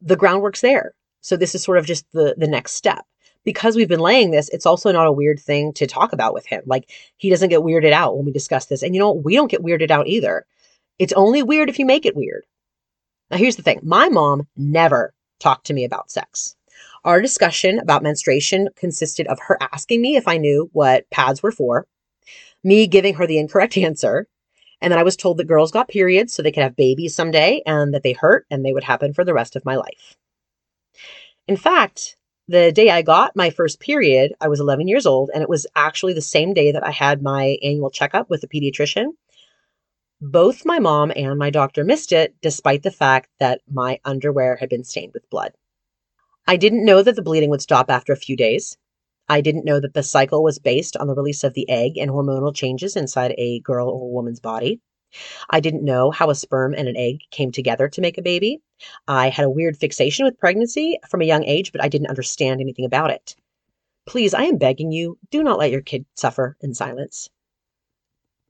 The 0.00 0.16
groundwork's 0.16 0.60
there. 0.60 0.94
So 1.20 1.36
this 1.36 1.54
is 1.54 1.62
sort 1.62 1.78
of 1.78 1.86
just 1.86 2.10
the 2.12 2.34
the 2.38 2.46
next 2.46 2.74
step 2.74 3.04
because 3.44 3.76
we've 3.76 3.88
been 3.88 4.00
laying 4.00 4.30
this, 4.30 4.48
it's 4.50 4.66
also 4.66 4.92
not 4.92 5.06
a 5.06 5.12
weird 5.12 5.40
thing 5.40 5.72
to 5.72 5.86
talk 5.86 6.12
about 6.12 6.34
with 6.34 6.46
him. 6.46 6.62
Like 6.66 6.90
he 7.16 7.30
doesn't 7.30 7.48
get 7.48 7.60
weirded 7.60 7.92
out 7.92 8.16
when 8.16 8.26
we 8.26 8.32
discuss 8.32 8.66
this. 8.66 8.82
And 8.82 8.94
you 8.94 9.00
know, 9.00 9.12
we 9.12 9.34
don't 9.34 9.50
get 9.50 9.62
weirded 9.62 9.90
out 9.90 10.06
either. 10.06 10.44
It's 10.98 11.12
only 11.14 11.42
weird 11.42 11.68
if 11.68 11.78
you 11.78 11.86
make 11.86 12.04
it 12.04 12.16
weird. 12.16 12.44
Now, 13.30 13.36
here's 13.36 13.56
the 13.56 13.62
thing 13.62 13.80
my 13.82 14.08
mom 14.08 14.46
never 14.56 15.14
talked 15.38 15.66
to 15.66 15.74
me 15.74 15.84
about 15.84 16.10
sex. 16.10 16.56
Our 17.04 17.20
discussion 17.20 17.78
about 17.78 18.02
menstruation 18.02 18.68
consisted 18.76 19.26
of 19.28 19.38
her 19.40 19.58
asking 19.60 20.02
me 20.02 20.16
if 20.16 20.28
I 20.28 20.36
knew 20.36 20.70
what 20.72 21.08
pads 21.10 21.42
were 21.42 21.52
for, 21.52 21.86
me 22.62 22.86
giving 22.86 23.14
her 23.14 23.26
the 23.26 23.38
incorrect 23.38 23.76
answer, 23.76 24.26
and 24.80 24.92
then 24.92 24.98
I 24.98 25.04
was 25.04 25.16
told 25.16 25.38
that 25.38 25.48
girls 25.48 25.72
got 25.72 25.88
periods 25.88 26.32
so 26.34 26.42
they 26.42 26.52
could 26.52 26.62
have 26.62 26.76
babies 26.76 27.14
someday 27.14 27.62
and 27.66 27.92
that 27.94 28.02
they 28.02 28.12
hurt 28.12 28.46
and 28.50 28.64
they 28.64 28.72
would 28.72 28.84
happen 28.84 29.12
for 29.12 29.24
the 29.24 29.34
rest 29.34 29.56
of 29.56 29.64
my 29.64 29.76
life. 29.76 30.16
In 31.48 31.56
fact, 31.56 32.16
the 32.46 32.72
day 32.72 32.90
I 32.90 33.02
got 33.02 33.36
my 33.36 33.50
first 33.50 33.80
period, 33.80 34.32
I 34.40 34.48
was 34.48 34.60
11 34.60 34.88
years 34.88 35.06
old, 35.06 35.30
and 35.34 35.42
it 35.42 35.48
was 35.48 35.66
actually 35.76 36.14
the 36.14 36.20
same 36.20 36.54
day 36.54 36.72
that 36.72 36.86
I 36.86 36.90
had 36.90 37.22
my 37.22 37.58
annual 37.62 37.90
checkup 37.90 38.30
with 38.30 38.40
the 38.40 38.48
pediatrician. 38.48 39.08
Both 40.20 40.66
my 40.66 40.80
mom 40.80 41.12
and 41.14 41.38
my 41.38 41.48
doctor 41.48 41.84
missed 41.84 42.10
it, 42.10 42.34
despite 42.42 42.82
the 42.82 42.90
fact 42.90 43.30
that 43.38 43.60
my 43.70 44.00
underwear 44.04 44.56
had 44.56 44.68
been 44.68 44.82
stained 44.82 45.12
with 45.14 45.30
blood. 45.30 45.52
I 46.44 46.56
didn't 46.56 46.84
know 46.84 47.04
that 47.04 47.14
the 47.14 47.22
bleeding 47.22 47.50
would 47.50 47.62
stop 47.62 47.88
after 47.88 48.12
a 48.12 48.16
few 48.16 48.36
days. 48.36 48.76
I 49.28 49.40
didn't 49.40 49.64
know 49.64 49.78
that 49.78 49.94
the 49.94 50.02
cycle 50.02 50.42
was 50.42 50.58
based 50.58 50.96
on 50.96 51.06
the 51.06 51.14
release 51.14 51.44
of 51.44 51.54
the 51.54 51.68
egg 51.68 51.98
and 51.98 52.10
hormonal 52.10 52.52
changes 52.52 52.96
inside 52.96 53.32
a 53.38 53.60
girl 53.60 53.88
or 53.88 54.10
woman's 54.10 54.40
body. 54.40 54.80
I 55.50 55.60
didn't 55.60 55.84
know 55.84 56.10
how 56.10 56.30
a 56.30 56.34
sperm 56.34 56.74
and 56.74 56.88
an 56.88 56.96
egg 56.96 57.20
came 57.30 57.52
together 57.52 57.88
to 57.88 58.00
make 58.00 58.18
a 58.18 58.22
baby. 58.22 58.60
I 59.06 59.28
had 59.28 59.44
a 59.44 59.50
weird 59.50 59.76
fixation 59.76 60.24
with 60.24 60.40
pregnancy 60.40 60.98
from 61.08 61.22
a 61.22 61.26
young 61.26 61.44
age, 61.44 61.70
but 61.70 61.82
I 61.82 61.88
didn't 61.88 62.08
understand 62.08 62.60
anything 62.60 62.84
about 62.84 63.12
it. 63.12 63.36
Please, 64.04 64.34
I 64.34 64.42
am 64.42 64.58
begging 64.58 64.90
you, 64.90 65.16
do 65.30 65.44
not 65.44 65.58
let 65.58 65.70
your 65.70 65.82
kid 65.82 66.06
suffer 66.16 66.56
in 66.60 66.74
silence. 66.74 67.30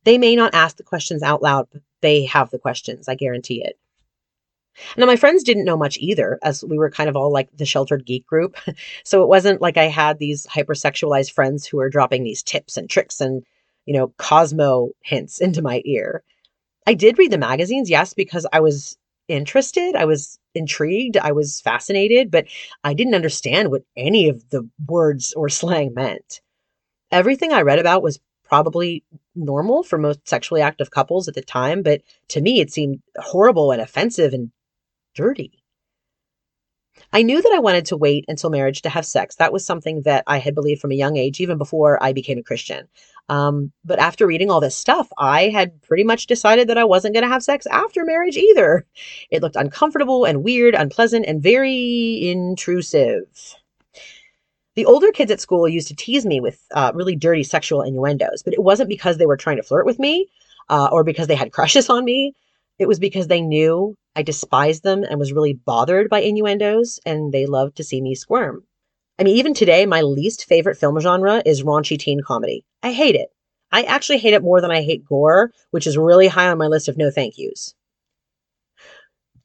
They 0.04 0.18
may 0.18 0.36
not 0.36 0.54
ask 0.54 0.76
the 0.76 0.82
questions 0.82 1.22
out 1.22 1.42
loud, 1.42 1.68
but 1.72 1.82
they 2.00 2.24
have 2.24 2.50
the 2.50 2.58
questions, 2.58 3.08
I 3.08 3.14
guarantee 3.14 3.62
it. 3.62 3.78
Now, 4.96 5.06
my 5.06 5.16
friends 5.16 5.42
didn't 5.42 5.64
know 5.64 5.76
much 5.76 5.98
either, 5.98 6.38
as 6.42 6.64
we 6.64 6.78
were 6.78 6.90
kind 6.90 7.08
of 7.08 7.16
all 7.16 7.32
like 7.32 7.48
the 7.56 7.66
sheltered 7.66 8.06
geek 8.06 8.26
group. 8.26 8.56
So 9.04 9.22
it 9.22 9.28
wasn't 9.28 9.62
like 9.62 9.76
I 9.76 9.84
had 9.84 10.18
these 10.18 10.46
hypersexualized 10.46 11.32
friends 11.32 11.66
who 11.66 11.78
were 11.78 11.88
dropping 11.88 12.24
these 12.24 12.42
tips 12.42 12.76
and 12.76 12.88
tricks 12.88 13.20
and, 13.20 13.42
you 13.86 13.94
know, 13.94 14.12
Cosmo 14.18 14.90
hints 15.02 15.40
into 15.40 15.62
my 15.62 15.82
ear. 15.84 16.22
I 16.86 16.94
did 16.94 17.18
read 17.18 17.30
the 17.30 17.38
magazines, 17.38 17.90
yes, 17.90 18.14
because 18.14 18.46
I 18.52 18.60
was 18.60 18.96
interested, 19.28 19.94
I 19.94 20.04
was 20.04 20.38
intrigued, 20.54 21.16
I 21.16 21.32
was 21.32 21.60
fascinated, 21.60 22.30
but 22.30 22.46
I 22.84 22.94
didn't 22.94 23.14
understand 23.14 23.70
what 23.70 23.82
any 23.96 24.28
of 24.28 24.48
the 24.50 24.68
words 24.86 25.32
or 25.34 25.48
slang 25.48 25.92
meant. 25.94 26.40
Everything 27.10 27.52
I 27.52 27.62
read 27.62 27.78
about 27.78 28.02
was 28.02 28.20
probably 28.48 29.04
normal 29.34 29.82
for 29.82 29.98
most 29.98 30.26
sexually 30.26 30.62
active 30.62 30.90
couples 30.90 31.28
at 31.28 31.34
the 31.34 31.42
time, 31.42 31.82
but 31.82 32.00
to 32.28 32.40
me 32.40 32.60
it 32.60 32.72
seemed 32.72 33.00
horrible 33.16 33.70
and 33.70 33.82
offensive 33.82 34.32
and 34.32 34.50
dirty. 35.14 35.62
I 37.12 37.22
knew 37.22 37.40
that 37.40 37.52
I 37.52 37.60
wanted 37.60 37.86
to 37.86 37.96
wait 37.96 38.24
until 38.28 38.50
marriage 38.50 38.82
to 38.82 38.88
have 38.88 39.06
sex. 39.06 39.36
That 39.36 39.52
was 39.52 39.64
something 39.64 40.02
that 40.02 40.24
I 40.26 40.38
had 40.38 40.54
believed 40.54 40.80
from 40.80 40.92
a 40.92 40.96
young 40.96 41.16
age, 41.16 41.40
even 41.40 41.56
before 41.56 42.02
I 42.02 42.12
became 42.12 42.38
a 42.38 42.42
Christian. 42.42 42.88
Um, 43.28 43.72
but 43.84 43.98
after 43.98 44.26
reading 44.26 44.50
all 44.50 44.60
this 44.60 44.76
stuff, 44.76 45.08
I 45.18 45.48
had 45.48 45.80
pretty 45.82 46.04
much 46.04 46.26
decided 46.26 46.68
that 46.68 46.78
I 46.78 46.84
wasn't 46.84 47.14
going 47.14 47.24
to 47.24 47.32
have 47.32 47.42
sex 47.42 47.66
after 47.66 48.04
marriage 48.04 48.36
either. 48.36 48.86
It 49.30 49.42
looked 49.42 49.56
uncomfortable 49.56 50.24
and 50.24 50.42
weird, 50.42 50.74
unpleasant, 50.74 51.26
and 51.26 51.42
very 51.42 52.28
intrusive. 52.30 53.26
The 54.78 54.86
older 54.86 55.10
kids 55.10 55.32
at 55.32 55.40
school 55.40 55.68
used 55.68 55.88
to 55.88 55.96
tease 55.96 56.24
me 56.24 56.40
with 56.40 56.64
uh, 56.72 56.92
really 56.94 57.16
dirty 57.16 57.42
sexual 57.42 57.82
innuendos, 57.82 58.44
but 58.44 58.54
it 58.54 58.62
wasn't 58.62 58.88
because 58.88 59.16
they 59.16 59.26
were 59.26 59.36
trying 59.36 59.56
to 59.56 59.64
flirt 59.64 59.84
with 59.84 59.98
me 59.98 60.28
uh, 60.68 60.88
or 60.92 61.02
because 61.02 61.26
they 61.26 61.34
had 61.34 61.50
crushes 61.56 61.90
on 61.90 62.04
me. 62.04 62.32
It 62.78 62.86
was 62.86 63.00
because 63.00 63.26
they 63.26 63.40
knew 63.40 63.96
I 64.14 64.22
despised 64.22 64.84
them 64.84 65.02
and 65.02 65.18
was 65.18 65.32
really 65.32 65.54
bothered 65.54 66.08
by 66.08 66.20
innuendos, 66.20 67.00
and 67.04 67.32
they 67.32 67.44
loved 67.44 67.76
to 67.78 67.82
see 67.82 68.00
me 68.00 68.14
squirm. 68.14 68.62
I 69.18 69.24
mean, 69.24 69.36
even 69.36 69.52
today, 69.52 69.84
my 69.84 70.02
least 70.02 70.44
favorite 70.44 70.76
film 70.76 71.00
genre 71.00 71.42
is 71.44 71.64
raunchy 71.64 71.98
teen 71.98 72.20
comedy. 72.24 72.64
I 72.80 72.92
hate 72.92 73.16
it. 73.16 73.30
I 73.72 73.82
actually 73.82 74.18
hate 74.18 74.34
it 74.34 74.44
more 74.44 74.60
than 74.60 74.70
I 74.70 74.82
hate 74.82 75.04
gore, 75.04 75.50
which 75.72 75.88
is 75.88 75.98
really 75.98 76.28
high 76.28 76.50
on 76.50 76.58
my 76.58 76.68
list 76.68 76.86
of 76.86 76.96
no 76.96 77.10
thank 77.10 77.36
yous. 77.36 77.74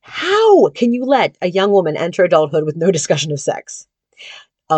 How 0.01 0.69
can 0.69 0.93
you 0.93 1.05
let 1.05 1.39
a 1.41 1.49
young 1.49 1.71
woman 1.71 1.97
enter 1.97 2.23
adulthood 2.23 2.65
with 2.65 2.75
no 2.75 2.91
discussion 2.99 3.31
of 3.31 3.39
sex? 3.39 3.87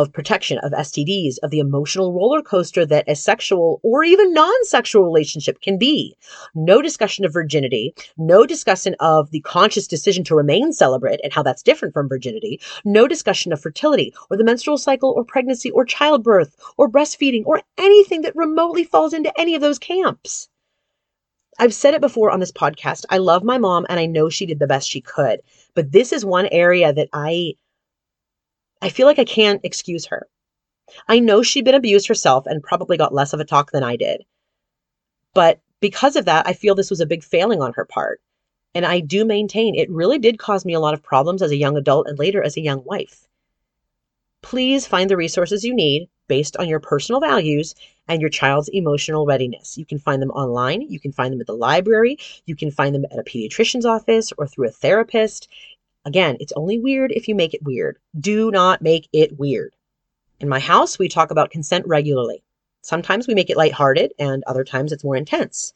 Of 0.02 0.12
protection 0.12 0.58
of 0.58 0.74
STDs, 0.74 1.38
of 1.42 1.52
the 1.52 1.60
emotional 1.60 2.12
roller 2.12 2.42
coaster 2.42 2.86
that 2.86 3.08
a 3.08 3.16
sexual 3.16 3.80
or 3.82 4.04
even 4.04 4.34
non 4.34 4.66
sexual 4.66 5.06
relationship 5.06 5.62
can 5.62 5.78
be. 5.78 6.18
No 6.54 6.82
discussion 6.82 7.24
of 7.24 7.32
virginity, 7.32 7.96
no 8.18 8.46
discussion 8.46 8.94
of 9.00 9.32
the 9.32 9.40
conscious 9.40 9.88
decision 9.88 10.26
to 10.26 10.36
remain 10.36 10.74
celibate 10.74 11.22
and 11.24 11.32
how 11.32 11.44
that's 11.44 11.64
different 11.64 11.94
from 11.94 12.10
virginity, 12.10 12.60
no 12.84 13.08
discussion 13.08 13.54
of 13.54 13.62
fertility 13.62 14.14
or 14.30 14.36
the 14.36 14.44
menstrual 14.44 14.78
cycle 14.78 15.14
or 15.16 15.24
pregnancy 15.24 15.72
or 15.72 15.86
childbirth 15.86 16.58
or 16.76 16.90
breastfeeding 16.90 17.44
or 17.46 17.62
anything 17.78 18.22
that 18.22 18.36
remotely 18.36 18.84
falls 18.84 19.14
into 19.14 19.32
any 19.40 19.56
of 19.56 19.62
those 19.62 19.80
camps. 19.80 20.50
I've 21.58 21.74
said 21.74 21.94
it 21.94 22.02
before 22.02 22.32
on 22.32 22.42
this 22.42 22.52
podcast. 22.52 23.06
I 23.10 23.18
love 23.18 23.46
my 23.46 23.58
mom 23.58 23.86
and 23.88 23.98
I 23.98 24.08
know 24.08 24.30
she 24.30 24.46
did 24.46 24.60
the 24.60 24.68
best 24.68 24.90
she 24.90 25.00
could. 25.00 25.40
But 25.74 25.94
this 25.94 26.12
is 26.12 26.26
one 26.26 26.48
area 26.52 26.92
that 26.92 27.08
I 27.14 27.54
I 28.86 28.90
feel 28.90 29.08
like 29.08 29.18
I 29.18 29.26
can't 29.26 29.62
excuse 29.64 30.06
her. 30.06 30.28
I 31.08 31.18
know 31.18 31.42
she'd 31.42 31.66
been 31.66 31.74
abused 31.74 32.08
herself 32.08 32.46
and 32.46 32.62
probably 32.62 32.98
got 32.98 33.16
less 33.16 33.34
of 33.34 33.40
a 33.40 33.44
talk 33.44 33.72
than 33.72 33.82
I 33.84 33.96
did. 33.96 34.24
But 35.34 35.60
because 35.80 36.16
of 36.16 36.26
that, 36.26 36.48
I 36.48 36.54
feel 36.54 36.76
this 36.76 36.92
was 36.92 37.00
a 37.00 37.08
big 37.08 37.24
failing 37.24 37.64
on 37.64 37.74
her 37.74 37.86
part. 37.86 38.22
And 38.76 38.86
I 38.86 39.00
do 39.00 39.26
maintain 39.26 39.74
it 39.74 39.90
really 39.90 40.20
did 40.20 40.38
cause 40.38 40.66
me 40.66 40.74
a 40.76 40.80
lot 40.80 40.94
of 40.94 41.02
problems 41.02 41.42
as 41.42 41.50
a 41.50 41.58
young 41.58 41.76
adult 41.78 42.08
and 42.08 42.20
later 42.20 42.44
as 42.44 42.58
a 42.58 42.62
young 42.62 42.84
wife. 42.86 43.28
Please 44.44 44.86
find 44.86 45.10
the 45.10 45.18
resources 45.18 45.64
you 45.64 45.74
need 45.74 46.08
based 46.28 46.56
on 46.58 46.70
your 46.70 46.80
personal 46.80 47.20
values 47.20 47.74
and 48.08 48.22
your 48.22 48.30
child's 48.30 48.70
emotional 48.70 49.26
readiness. 49.26 49.80
You 49.80 49.86
can 49.88 49.98
find 49.98 50.22
them 50.22 50.30
online, 50.30 50.82
you 50.82 51.00
can 51.00 51.12
find 51.12 51.34
them 51.34 51.42
at 51.42 51.48
the 51.48 51.54
library, 51.54 52.20
you 52.46 52.56
can 52.56 52.70
find 52.70 52.94
them 52.94 53.06
at 53.12 53.18
a 53.18 53.24
pediatrician's 53.24 53.88
office 53.88 54.32
or 54.38 54.46
through 54.46 54.68
a 54.68 54.72
therapist. 54.72 55.48
Again, 56.06 56.38
it's 56.40 56.54
only 56.56 56.78
weird 56.80 57.12
if 57.12 57.28
you 57.28 57.36
make 57.36 57.54
it 57.54 57.64
weird. 57.64 57.98
Do 58.20 58.52
not 58.52 58.82
make 58.82 59.10
it 59.12 59.38
weird. 59.40 59.76
In 60.40 60.48
my 60.48 60.60
house, 60.60 61.00
we 61.00 61.10
talk 61.10 61.32
about 61.32 61.50
consent 61.50 61.86
regularly. 61.88 62.44
Sometimes 62.82 63.28
we 63.28 63.34
make 63.34 63.50
it 63.50 63.58
lighthearted, 63.58 64.14
and 64.20 64.44
other 64.46 64.64
times 64.64 64.92
it's 64.92 65.04
more 65.04 65.16
intense. 65.16 65.74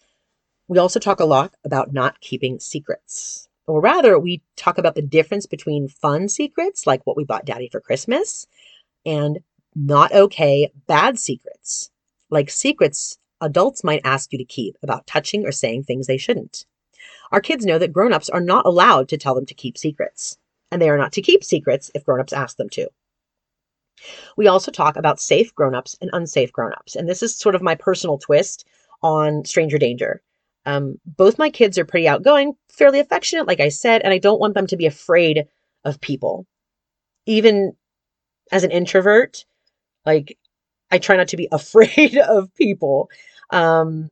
We 0.67 0.77
also 0.77 0.99
talk 0.99 1.19
a 1.19 1.25
lot 1.25 1.55
about 1.65 1.91
not 1.91 2.19
keeping 2.21 2.59
secrets. 2.59 3.49
Or 3.65 3.81
rather, 3.81 4.19
we 4.19 4.43
talk 4.55 4.77
about 4.77 4.95
the 4.95 5.01
difference 5.01 5.47
between 5.47 5.87
fun 5.87 6.29
secrets, 6.29 6.85
like 6.85 7.05
what 7.05 7.17
we 7.17 7.23
bought 7.23 7.45
daddy 7.45 7.69
for 7.71 7.79
Christmas, 7.79 8.45
and 9.05 9.39
not 9.75 10.11
okay 10.11 10.71
bad 10.87 11.17
secrets, 11.17 11.89
like 12.29 12.49
secrets 12.49 13.17
adults 13.41 13.83
might 13.83 14.01
ask 14.03 14.31
you 14.31 14.37
to 14.37 14.45
keep 14.45 14.75
about 14.83 15.07
touching 15.07 15.45
or 15.45 15.51
saying 15.51 15.83
things 15.83 16.07
they 16.07 16.17
shouldn't. 16.17 16.65
Our 17.31 17.41
kids 17.41 17.65
know 17.65 17.77
that 17.77 17.93
grown-ups 17.93 18.29
are 18.29 18.41
not 18.41 18.65
allowed 18.65 19.07
to 19.09 19.17
tell 19.17 19.35
them 19.35 19.45
to 19.45 19.53
keep 19.53 19.77
secrets, 19.77 20.37
and 20.71 20.81
they 20.81 20.89
are 20.89 20.97
not 20.97 21.11
to 21.13 21.21
keep 21.21 21.43
secrets 21.43 21.91
if 21.93 22.05
grown-ups 22.05 22.33
ask 22.33 22.57
them 22.57 22.69
to. 22.69 22.89
We 24.37 24.47
also 24.47 24.71
talk 24.71 24.95
about 24.95 25.19
safe 25.19 25.53
grown-ups 25.53 25.97
and 26.01 26.09
unsafe 26.13 26.51
grown-ups, 26.51 26.95
and 26.95 27.07
this 27.07 27.21
is 27.21 27.35
sort 27.35 27.55
of 27.55 27.61
my 27.61 27.75
personal 27.75 28.17
twist 28.17 28.65
on 29.01 29.45
stranger 29.45 29.77
danger. 29.77 30.21
Um, 30.65 30.99
both 31.05 31.37
my 31.37 31.49
kids 31.49 31.77
are 31.77 31.85
pretty 31.85 32.07
outgoing, 32.07 32.55
fairly 32.69 32.99
affectionate, 32.99 33.47
like 33.47 33.59
I 33.59 33.69
said, 33.69 34.01
and 34.01 34.13
I 34.13 34.17
don't 34.17 34.39
want 34.39 34.53
them 34.53 34.67
to 34.67 34.77
be 34.77 34.85
afraid 34.85 35.47
of 35.83 36.01
people. 36.01 36.45
Even 37.25 37.73
as 38.51 38.63
an 38.63 38.71
introvert, 38.71 39.45
like 40.05 40.37
I 40.91 40.97
try 40.97 41.15
not 41.15 41.27
to 41.29 41.37
be 41.37 41.47
afraid 41.51 42.17
of 42.17 42.53
people. 42.55 43.09
Um, 43.51 44.09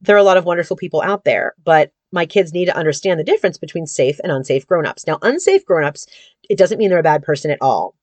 there 0.00 0.16
are 0.16 0.20
a 0.20 0.24
lot 0.24 0.36
of 0.36 0.44
wonderful 0.44 0.76
people 0.76 1.02
out 1.02 1.24
there, 1.24 1.54
but 1.62 1.92
my 2.12 2.26
kids 2.26 2.52
need 2.52 2.66
to 2.66 2.76
understand 2.76 3.18
the 3.18 3.24
difference 3.24 3.58
between 3.58 3.86
safe 3.86 4.20
and 4.22 4.30
unsafe 4.30 4.66
grown-ups. 4.66 5.06
Now, 5.06 5.18
unsafe 5.22 5.64
grown-ups, 5.64 6.06
it 6.48 6.58
doesn't 6.58 6.78
mean 6.78 6.90
they're 6.90 6.98
a 6.98 7.02
bad 7.02 7.22
person 7.22 7.50
at 7.50 7.62
all. 7.62 7.96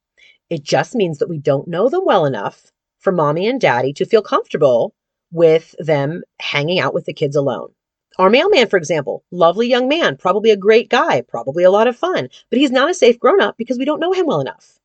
It 0.49 0.63
just 0.63 0.95
means 0.95 1.19
that 1.19 1.29
we 1.29 1.37
don't 1.37 1.67
know 1.67 1.89
them 1.89 2.03
well 2.05 2.25
enough 2.25 2.71
for 2.99 3.11
mommy 3.11 3.47
and 3.47 3.61
daddy 3.61 3.93
to 3.93 4.05
feel 4.05 4.23
comfortable 4.23 4.95
with 5.31 5.75
them 5.77 6.23
hanging 6.39 6.79
out 6.79 6.93
with 6.93 7.05
the 7.05 7.13
kids 7.13 7.35
alone. 7.35 7.69
Our 8.17 8.31
mailman, 8.31 8.67
for 8.67 8.77
example, 8.77 9.23
lovely 9.31 9.69
young 9.69 9.87
man, 9.87 10.17
probably 10.17 10.49
a 10.49 10.57
great 10.57 10.89
guy, 10.89 11.21
probably 11.21 11.63
a 11.63 11.71
lot 11.71 11.87
of 11.87 11.95
fun, 11.95 12.29
but 12.49 12.59
he's 12.59 12.71
not 12.71 12.89
a 12.89 12.93
safe 12.95 13.19
grown 13.19 13.41
up 13.41 13.55
because 13.57 13.77
we 13.77 13.85
don't 13.85 13.99
know 13.99 14.11
him 14.11 14.25
well 14.25 14.41
enough. 14.41 14.79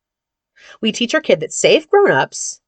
We 0.81 0.91
teach 0.91 1.15
our 1.15 1.21
kid 1.21 1.39
that 1.39 1.51
safe 1.51 1.89
grown 1.89 2.11
ups 2.11 2.61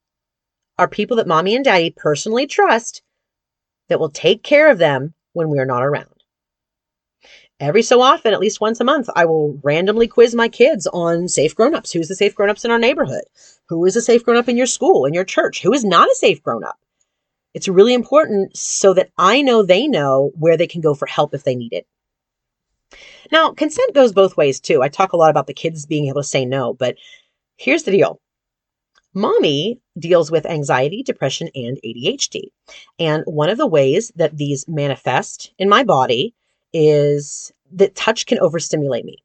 are 0.78 0.88
people 0.88 1.18
that 1.18 1.28
mommy 1.28 1.56
and 1.56 1.64
daddy 1.64 1.92
personally 1.96 2.48
trust 2.48 3.02
that 3.90 4.00
will 4.00 4.10
take 4.10 4.44
care 4.44 4.70
of 4.70 4.80
them 4.80 5.14
when 5.34 5.50
we 5.50 5.60
are 5.60 5.66
not 5.66 5.84
around 5.84 6.17
every 7.60 7.82
so 7.82 8.02
often, 8.02 8.34
at 8.34 8.40
least 8.40 8.62
once 8.62 8.80
a 8.80 8.84
month, 8.84 9.10
I 9.16 9.26
will 9.26 9.60
randomly 9.64 10.08
quiz 10.08 10.36
my 10.36 10.48
kids 10.48 10.88
on 10.88 11.28
safe 11.28 11.56
grown-ups. 11.56 11.92
Who's 11.92 12.08
the 12.08 12.16
safe 12.16 12.36
grown-ups 12.36 12.66
in 12.66 12.72
our 12.72 12.80
neighborhood? 12.80 13.24
Who 13.70 13.86
is 13.86 13.96
a 13.96 14.02
safe 14.02 14.24
grown-up 14.24 14.50
in 14.50 14.58
your 14.58 14.68
school, 14.68 15.06
in 15.06 15.14
your 15.14 15.24
church? 15.24 15.62
Who 15.62 15.74
is 15.74 15.84
not 15.84 16.10
a 16.10 16.16
safe 16.16 16.42
grown-up? 16.42 16.80
It's 17.54 17.68
really 17.68 17.94
important 17.94 18.56
so 18.56 18.94
that 18.94 19.10
I 19.18 19.42
know 19.42 19.64
they 19.64 19.88
know 19.88 20.32
where 20.36 20.58
they 20.58 20.68
can 20.68 20.82
go 20.82 20.94
for 20.94 21.08
help 21.08 21.34
if 21.34 21.44
they 21.44 21.56
need 21.56 21.74
it. 21.74 21.88
Now, 23.32 23.52
consent 23.52 23.94
goes 23.94 24.14
both 24.14 24.38
ways 24.38 24.60
too. 24.60 24.82
I 24.82 24.90
talk 24.90 25.14
a 25.14 25.18
lot 25.18 25.32
about 25.32 25.48
the 25.48 25.54
kids 25.54 25.86
being 25.86 26.08
able 26.08 26.22
to 26.22 26.28
say 26.28 26.46
no, 26.46 26.74
but 26.74 26.96
here's 27.58 27.84
the 27.84 27.92
deal. 27.92 28.22
Mommy 29.14 29.82
deals 29.98 30.30
with 30.30 30.46
anxiety, 30.46 31.02
depression, 31.02 31.50
and 31.56 31.80
ADHD. 31.84 32.52
And 33.00 33.24
one 33.26 33.50
of 33.50 33.58
the 33.58 33.66
ways 33.66 34.12
that 34.16 34.38
these 34.38 34.68
manifest 34.68 35.52
in 35.58 35.68
my 35.68 35.84
body 35.84 36.36
is 36.74 37.52
that 37.72 37.96
touch 37.96 38.26
can 38.26 38.40
overstimulate 38.40 39.06
me. 39.06 39.24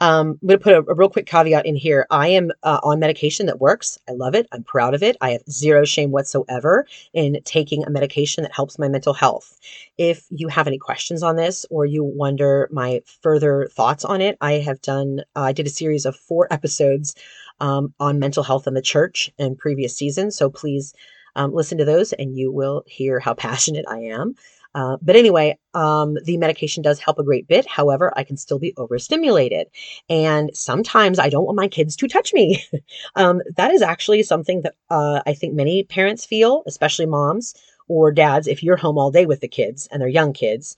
Um, 0.00 0.38
I'm 0.42 0.48
going 0.48 0.58
to 0.58 0.62
put 0.62 0.74
a, 0.74 0.84
a, 0.90 0.94
real 0.94 1.08
quick 1.08 1.26
caveat 1.26 1.64
in 1.64 1.74
here. 1.74 2.06
I 2.10 2.28
am 2.28 2.50
uh, 2.62 2.80
on 2.82 2.98
medication 2.98 3.46
that 3.46 3.60
works. 3.60 3.98
I 4.08 4.12
love 4.12 4.34
it. 4.34 4.46
I'm 4.52 4.62
proud 4.62 4.94
of 4.94 5.02
it. 5.02 5.16
I 5.22 5.30
have 5.30 5.42
zero 5.50 5.86
shame 5.86 6.10
whatsoever 6.10 6.86
in 7.14 7.40
taking 7.44 7.82
a 7.82 7.90
medication 7.90 8.42
that 8.42 8.54
helps 8.54 8.78
my 8.78 8.88
mental 8.88 9.14
health. 9.14 9.58
If 9.96 10.26
you 10.28 10.48
have 10.48 10.66
any 10.66 10.76
questions 10.76 11.22
on 11.22 11.36
this 11.36 11.64
or 11.70 11.86
you 11.86 12.04
wonder 12.04 12.68
my 12.70 13.00
further 13.22 13.68
thoughts 13.72 14.04
on 14.04 14.20
it, 14.20 14.36
I 14.42 14.54
have 14.54 14.82
done, 14.82 15.22
uh, 15.34 15.42
I 15.42 15.52
did 15.52 15.66
a 15.66 15.70
series 15.70 16.04
of 16.04 16.14
four 16.14 16.46
episodes 16.50 17.14
um, 17.60 17.94
on 17.98 18.18
mental 18.18 18.42
health 18.42 18.66
in 18.66 18.74
the 18.74 18.82
church 18.82 19.32
in 19.38 19.56
previous 19.56 19.96
seasons. 19.96 20.36
So 20.36 20.50
please 20.50 20.92
um, 21.36 21.54
listen 21.54 21.78
to 21.78 21.84
those 21.86 22.12
and 22.12 22.36
you 22.36 22.52
will 22.52 22.82
hear 22.86 23.18
how 23.18 23.32
passionate 23.46 23.86
I 23.88 24.00
am. 24.00 24.34
Uh, 24.76 24.98
but 25.00 25.16
anyway, 25.16 25.58
um, 25.72 26.18
the 26.24 26.36
medication 26.36 26.82
does 26.82 27.00
help 27.00 27.18
a 27.18 27.24
great 27.24 27.48
bit. 27.48 27.66
However, 27.66 28.12
I 28.14 28.24
can 28.24 28.36
still 28.36 28.58
be 28.58 28.74
overstimulated. 28.76 29.68
And 30.10 30.50
sometimes 30.52 31.18
I 31.18 31.30
don't 31.30 31.46
want 31.46 31.56
my 31.56 31.66
kids 31.66 31.96
to 31.96 32.06
touch 32.06 32.34
me. 32.34 32.62
um, 33.16 33.40
that 33.56 33.70
is 33.70 33.80
actually 33.80 34.22
something 34.22 34.60
that 34.60 34.74
uh, 34.90 35.22
I 35.26 35.32
think 35.32 35.54
many 35.54 35.82
parents 35.82 36.26
feel, 36.26 36.62
especially 36.66 37.06
moms 37.06 37.54
or 37.88 38.12
dads, 38.12 38.46
if 38.46 38.62
you're 38.62 38.76
home 38.76 38.98
all 38.98 39.10
day 39.10 39.24
with 39.24 39.40
the 39.40 39.48
kids 39.48 39.88
and 39.90 40.00
they're 40.00 40.08
young 40.08 40.34
kids. 40.34 40.76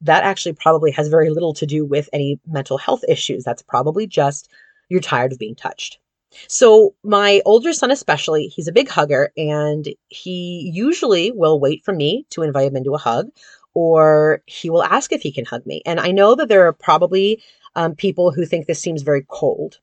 That 0.00 0.24
actually 0.24 0.54
probably 0.54 0.90
has 0.90 1.06
very 1.06 1.30
little 1.30 1.54
to 1.54 1.66
do 1.66 1.84
with 1.84 2.08
any 2.12 2.40
mental 2.48 2.78
health 2.78 3.04
issues. 3.08 3.44
That's 3.44 3.62
probably 3.62 4.08
just 4.08 4.50
you're 4.88 5.00
tired 5.00 5.32
of 5.32 5.38
being 5.38 5.54
touched. 5.54 6.00
So 6.48 6.94
my 7.02 7.42
older 7.44 7.72
son, 7.72 7.90
especially, 7.90 8.48
he's 8.48 8.68
a 8.68 8.72
big 8.72 8.88
hugger 8.88 9.32
and 9.36 9.88
he 10.08 10.70
usually 10.72 11.32
will 11.32 11.60
wait 11.60 11.84
for 11.84 11.94
me 11.94 12.26
to 12.30 12.42
invite 12.42 12.68
him 12.68 12.76
into 12.76 12.94
a 12.94 12.98
hug 12.98 13.28
or 13.74 14.42
he 14.46 14.70
will 14.70 14.82
ask 14.82 15.12
if 15.12 15.22
he 15.22 15.32
can 15.32 15.44
hug 15.44 15.66
me. 15.66 15.82
And 15.84 16.00
I 16.00 16.10
know 16.10 16.34
that 16.34 16.48
there 16.48 16.66
are 16.66 16.72
probably 16.72 17.42
um, 17.74 17.94
people 17.94 18.32
who 18.32 18.46
think 18.46 18.66
this 18.66 18.80
seems 18.80 19.02
very 19.02 19.24
cold. 19.28 19.78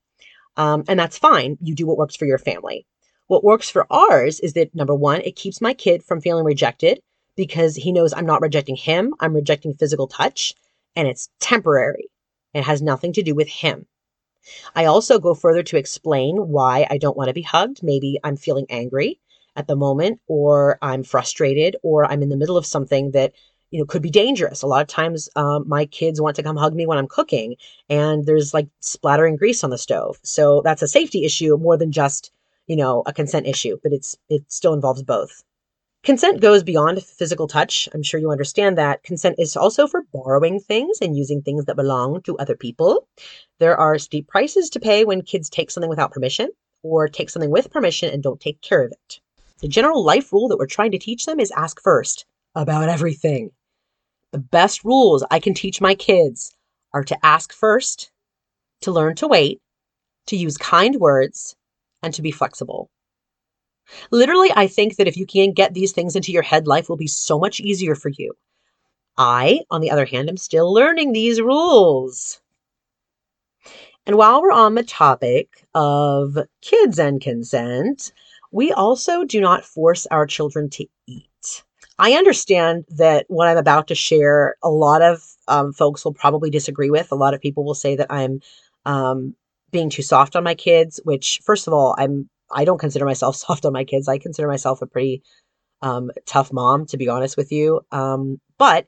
Um, 0.57 0.83
and 0.87 0.99
that's 0.99 1.17
fine. 1.17 1.57
You 1.61 1.75
do 1.75 1.85
what 1.85 1.97
works 1.97 2.15
for 2.15 2.25
your 2.25 2.37
family. 2.37 2.85
What 3.27 3.43
works 3.43 3.69
for 3.69 3.87
ours 3.91 4.39
is 4.39 4.53
that 4.53 4.75
number 4.75 4.95
one, 4.95 5.21
it 5.21 5.35
keeps 5.35 5.61
my 5.61 5.73
kid 5.73 6.03
from 6.03 6.21
feeling 6.21 6.43
rejected 6.43 6.99
because 7.35 7.75
he 7.75 7.91
knows 7.91 8.13
I'm 8.13 8.25
not 8.25 8.41
rejecting 8.41 8.75
him, 8.75 9.13
I'm 9.19 9.33
rejecting 9.33 9.73
physical 9.73 10.07
touch, 10.07 10.53
and 10.95 11.07
it's 11.07 11.29
temporary. 11.39 12.09
It 12.53 12.63
has 12.63 12.81
nothing 12.81 13.13
to 13.13 13.23
do 13.23 13.33
with 13.33 13.47
him. 13.47 13.87
I 14.75 14.85
also 14.85 15.19
go 15.19 15.33
further 15.33 15.63
to 15.63 15.77
explain 15.77 16.35
why 16.49 16.87
I 16.89 16.97
don't 16.97 17.17
want 17.17 17.29
to 17.29 17.33
be 17.33 17.41
hugged. 17.41 17.83
Maybe 17.83 18.19
I'm 18.23 18.37
feeling 18.37 18.65
angry 18.69 19.19
at 19.55 19.67
the 19.67 19.75
moment, 19.75 20.19
or 20.27 20.77
I'm 20.81 21.03
frustrated, 21.03 21.75
or 21.83 22.05
I'm 22.05 22.23
in 22.23 22.29
the 22.29 22.37
middle 22.37 22.57
of 22.57 22.65
something 22.65 23.11
that 23.11 23.33
you 23.71 23.79
know 23.79 23.85
could 23.85 24.01
be 24.01 24.09
dangerous. 24.09 24.61
A 24.61 24.67
lot 24.67 24.81
of 24.81 24.87
times, 24.87 25.29
um, 25.35 25.67
my 25.67 25.85
kids 25.85 26.21
want 26.21 26.35
to 26.37 26.43
come 26.43 26.57
hug 26.57 26.73
me 26.75 26.85
when 26.85 26.97
I'm 26.97 27.07
cooking, 27.07 27.55
and 27.89 28.25
there's 28.25 28.53
like 28.53 28.67
splattering 28.79 29.35
grease 29.35 29.63
on 29.63 29.69
the 29.69 29.77
stove. 29.77 30.19
So 30.23 30.61
that's 30.63 30.81
a 30.81 30.87
safety 30.87 31.25
issue 31.25 31.57
more 31.57 31.77
than 31.77 31.91
just 31.91 32.31
you 32.67 32.75
know 32.75 33.03
a 33.05 33.13
consent 33.13 33.47
issue, 33.47 33.77
but 33.83 33.93
it's 33.93 34.15
it 34.29 34.43
still 34.47 34.73
involves 34.73 35.03
both. 35.03 35.43
Consent 36.03 36.41
goes 36.41 36.63
beyond 36.63 37.01
physical 37.01 37.47
touch. 37.47 37.87
I'm 37.93 38.03
sure 38.03 38.19
you 38.19 38.29
understand 38.29 38.77
that. 38.77 39.03
Consent 39.03 39.37
is 39.39 39.55
also 39.55 39.87
for 39.87 40.03
borrowing 40.11 40.59
things 40.59 40.97
and 41.01 41.15
using 41.15 41.41
things 41.41 41.63
that 41.63 41.77
belong 41.77 42.21
to 42.23 42.37
other 42.37 42.57
people. 42.57 43.07
There 43.59 43.77
are 43.77 43.97
steep 43.97 44.27
prices 44.27 44.69
to 44.71 44.81
pay 44.81 45.05
when 45.05 45.21
kids 45.21 45.49
take 45.49 45.71
something 45.71 45.89
without 45.89 46.11
permission 46.11 46.49
or 46.81 47.07
take 47.07 47.29
something 47.29 47.51
with 47.51 47.71
permission 47.71 48.09
and 48.13 48.21
don't 48.21 48.41
take 48.41 48.59
care 48.59 48.83
of 48.83 48.91
it. 48.91 49.21
The 49.61 49.69
general 49.69 50.03
life 50.03 50.33
rule 50.33 50.49
that 50.49 50.57
we're 50.57 50.65
trying 50.65 50.91
to 50.91 50.99
teach 50.99 51.25
them 51.25 51.39
is 51.39 51.51
ask 51.51 51.81
first 51.81 52.25
about 52.53 52.89
everything. 52.89 53.51
The 54.31 54.39
best 54.39 54.83
rules 54.83 55.23
I 55.31 55.39
can 55.39 55.53
teach 55.53 55.79
my 55.79 55.95
kids 55.95 56.53
are 56.91 57.05
to 57.05 57.25
ask 57.25 57.53
first, 57.53 58.11
to 58.81 58.91
learn 58.91 59.15
to 59.15 59.27
wait, 59.29 59.61
to 60.27 60.35
use 60.35 60.57
kind 60.57 60.97
words, 60.97 61.55
and 62.01 62.13
to 62.13 62.21
be 62.21 62.31
flexible. 62.31 62.89
Literally, 64.11 64.51
I 64.55 64.67
think 64.67 64.95
that 64.97 65.07
if 65.07 65.17
you 65.17 65.25
can 65.25 65.53
get 65.53 65.73
these 65.73 65.91
things 65.91 66.15
into 66.15 66.31
your 66.31 66.43
head, 66.43 66.67
life 66.67 66.89
will 66.89 66.97
be 66.97 67.07
so 67.07 67.39
much 67.39 67.59
easier 67.59 67.95
for 67.95 68.09
you. 68.09 68.33
I, 69.17 69.61
on 69.69 69.81
the 69.81 69.91
other 69.91 70.05
hand, 70.05 70.29
am 70.29 70.37
still 70.37 70.73
learning 70.73 71.11
these 71.11 71.41
rules. 71.41 72.41
And 74.05 74.17
while 74.17 74.41
we're 74.41 74.51
on 74.51 74.75
the 74.75 74.83
topic 74.83 75.65
of 75.73 76.37
kids 76.61 76.99
and 76.99 77.21
consent, 77.21 78.11
we 78.51 78.71
also 78.71 79.23
do 79.23 79.39
not 79.39 79.65
force 79.65 80.05
our 80.07 80.25
children 80.25 80.69
to 80.71 80.85
eat. 81.07 81.63
I 81.99 82.13
understand 82.13 82.85
that 82.89 83.25
what 83.29 83.47
I'm 83.47 83.57
about 83.57 83.87
to 83.87 83.95
share, 83.95 84.55
a 84.63 84.69
lot 84.69 85.01
of 85.01 85.23
um, 85.47 85.73
folks 85.73 86.03
will 86.03 86.13
probably 86.13 86.49
disagree 86.49 86.89
with. 86.89 87.11
A 87.11 87.15
lot 87.15 87.33
of 87.33 87.41
people 87.41 87.63
will 87.63 87.75
say 87.75 87.95
that 87.95 88.11
I'm 88.11 88.41
um, 88.85 89.35
being 89.71 89.89
too 89.89 90.01
soft 90.01 90.35
on 90.35 90.43
my 90.43 90.55
kids, 90.55 90.99
which, 91.03 91.39
first 91.43 91.67
of 91.67 91.73
all, 91.73 91.95
I'm 91.97 92.29
I 92.53 92.65
don't 92.65 92.79
consider 92.79 93.05
myself 93.05 93.35
soft 93.37 93.65
on 93.65 93.73
my 93.73 93.83
kids. 93.83 94.07
I 94.07 94.17
consider 94.17 94.47
myself 94.47 94.81
a 94.81 94.87
pretty 94.87 95.23
um, 95.81 96.11
tough 96.25 96.53
mom, 96.53 96.85
to 96.87 96.97
be 96.97 97.09
honest 97.09 97.35
with 97.35 97.51
you. 97.51 97.81
Um, 97.91 98.39
but 98.57 98.87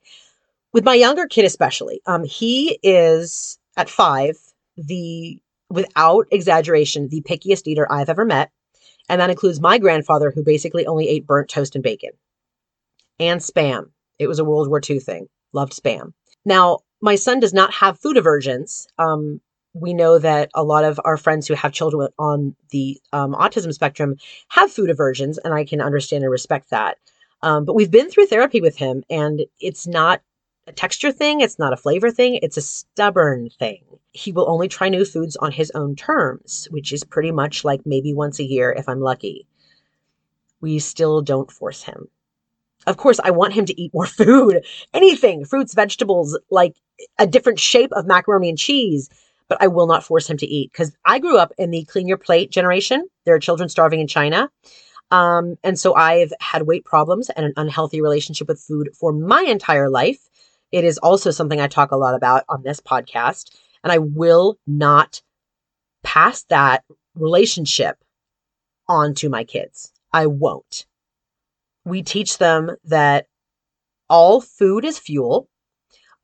with 0.74 0.86
my 0.86 0.94
younger 0.94 1.28
kid, 1.28 1.46
especially, 1.46 2.02
um, 2.06 2.24
he 2.24 2.80
is 2.84 3.60
at 3.78 3.90
five 3.90 4.38
the 4.78 5.40
without 5.70 6.28
exaggeration 6.32 7.10
the 7.10 7.22
pickiest 7.22 7.68
eater 7.68 7.92
I've 7.92 8.10
ever 8.10 8.26
met. 8.26 8.52
And 9.10 9.22
that 9.22 9.30
includes 9.30 9.60
my 9.60 9.78
grandfather, 9.78 10.32
who 10.32 10.44
basically 10.44 10.86
only 10.86 11.08
ate 11.08 11.28
burnt 11.28 11.50
toast 11.50 11.76
and 11.76 11.84
bacon 11.84 12.12
and 13.20 13.40
spam. 13.40 13.92
It 14.20 14.28
was 14.28 14.40
a 14.40 14.46
World 14.46 14.68
War 14.68 14.82
II 14.88 15.00
thing. 15.00 15.28
Loved 15.54 15.74
spam. 15.74 16.14
Now, 16.46 16.80
my 17.02 17.16
son 17.16 17.40
does 17.40 17.54
not 17.54 17.74
have 17.74 18.00
food 18.00 18.18
aversions. 18.18 18.88
Um, 18.98 19.42
we 19.76 19.94
know 19.94 20.18
that 20.18 20.50
a 20.56 20.64
lot 20.64 20.84
of 20.84 21.00
our 21.06 21.18
friends 21.18 21.48
who 21.48 21.54
have 21.54 21.72
children 21.72 22.08
on 22.18 22.56
the 22.72 23.00
um, 23.14 23.34
autism 23.34 23.74
spectrum 23.74 24.16
have 24.50 24.72
food 24.72 24.90
aversions, 24.90 25.38
and 25.38 25.54
I 25.54 25.66
can 25.66 25.82
understand 25.82 26.24
and 26.24 26.32
respect 26.32 26.72
that. 26.72 26.98
Um, 27.44 27.66
but 27.66 27.76
we've 27.76 27.92
been 27.92 28.10
through 28.10 28.26
therapy 28.26 28.62
with 28.62 28.78
him, 28.78 29.04
and 29.10 29.46
it's 29.60 29.86
not 29.86 30.22
a 30.66 30.72
texture 30.72 31.12
thing, 31.12 31.42
it's 31.42 31.60
not 31.60 31.74
a 31.74 31.78
flavor 31.78 32.10
thing, 32.10 32.40
it's 32.42 32.58
a 32.58 32.62
stubborn 32.62 33.50
thing 33.60 33.84
he 34.16 34.32
will 34.32 34.50
only 34.50 34.70
try 34.70 34.88
new 34.88 35.04
foods 35.04 35.36
on 35.36 35.52
his 35.52 35.72
own 35.76 35.94
terms, 35.96 36.70
which 36.72 36.94
is 36.94 37.04
pretty 37.04 37.32
much 37.32 37.66
like 37.66 37.82
maybe 37.86 38.14
once 38.14 38.40
a 38.40 38.46
year 38.46 38.72
if 38.72 38.88
I'm 38.88 39.02
lucky. 39.02 39.46
We 40.62 40.80
still 40.80 41.22
don't 41.22 41.52
force 41.52 41.84
him. 41.84 42.08
Of 42.88 42.96
course, 42.96 43.20
I 43.24 43.32
want 43.32 43.54
him 43.54 43.66
to 43.66 43.82
eat 43.82 43.94
more 43.94 44.06
food, 44.06 44.66
anything, 44.94 45.44
fruits, 45.44 45.74
vegetables, 45.74 46.40
like 46.50 46.76
a 47.20 47.28
different 47.28 47.60
shape 47.60 47.92
of 47.92 48.08
macaroni 48.08 48.48
and 48.48 48.58
cheese, 48.58 49.10
but 49.48 49.62
I 49.62 49.68
will 49.68 49.88
not 49.88 50.04
force 50.04 50.30
him 50.30 50.38
to 50.38 50.48
eat 50.48 50.72
because 50.72 50.96
I 51.06 51.20
grew 51.20 51.38
up 51.38 51.54
in 51.58 51.72
the 51.72 51.86
clean 51.86 52.08
your 52.08 52.18
plate 52.18 52.52
generation. 52.52 53.08
There 53.26 53.36
are 53.36 53.40
children 53.40 53.70
starving 53.70 54.00
in 54.00 54.08
China. 54.08 54.50
Um, 55.12 55.56
and 55.64 55.80
so 55.80 55.94
I've 55.96 56.34
had 56.40 56.64
weight 56.64 56.84
problems 56.84 57.30
and 57.30 57.46
an 57.46 57.54
unhealthy 57.58 58.02
relationship 58.02 58.48
with 58.48 58.60
food 58.60 58.90
for 59.00 59.14
my 59.14 59.42
entire 59.42 59.90
life. 59.90 60.20
It 60.72 60.84
is 60.84 60.98
also 60.98 61.32
something 61.32 61.62
I 61.62 61.68
talk 61.68 61.92
a 61.92 61.98
lot 61.98 62.16
about 62.16 62.44
on 62.50 62.64
this 62.64 62.80
podcast. 62.80 63.56
And 63.84 63.92
I 63.92 64.00
will 64.00 64.58
not 64.66 65.22
pass 66.04 66.44
that 66.50 66.84
relationship 67.14 67.98
on 68.88 69.14
to 69.16 69.30
my 69.30 69.44
kids. 69.44 69.92
I 70.12 70.26
won't. 70.26 70.86
We 71.86 72.02
teach 72.02 72.40
them 72.40 72.72
that 72.86 73.28
all 74.10 74.42
food 74.42 74.86
is 74.86 74.98
fuel, 74.98 75.48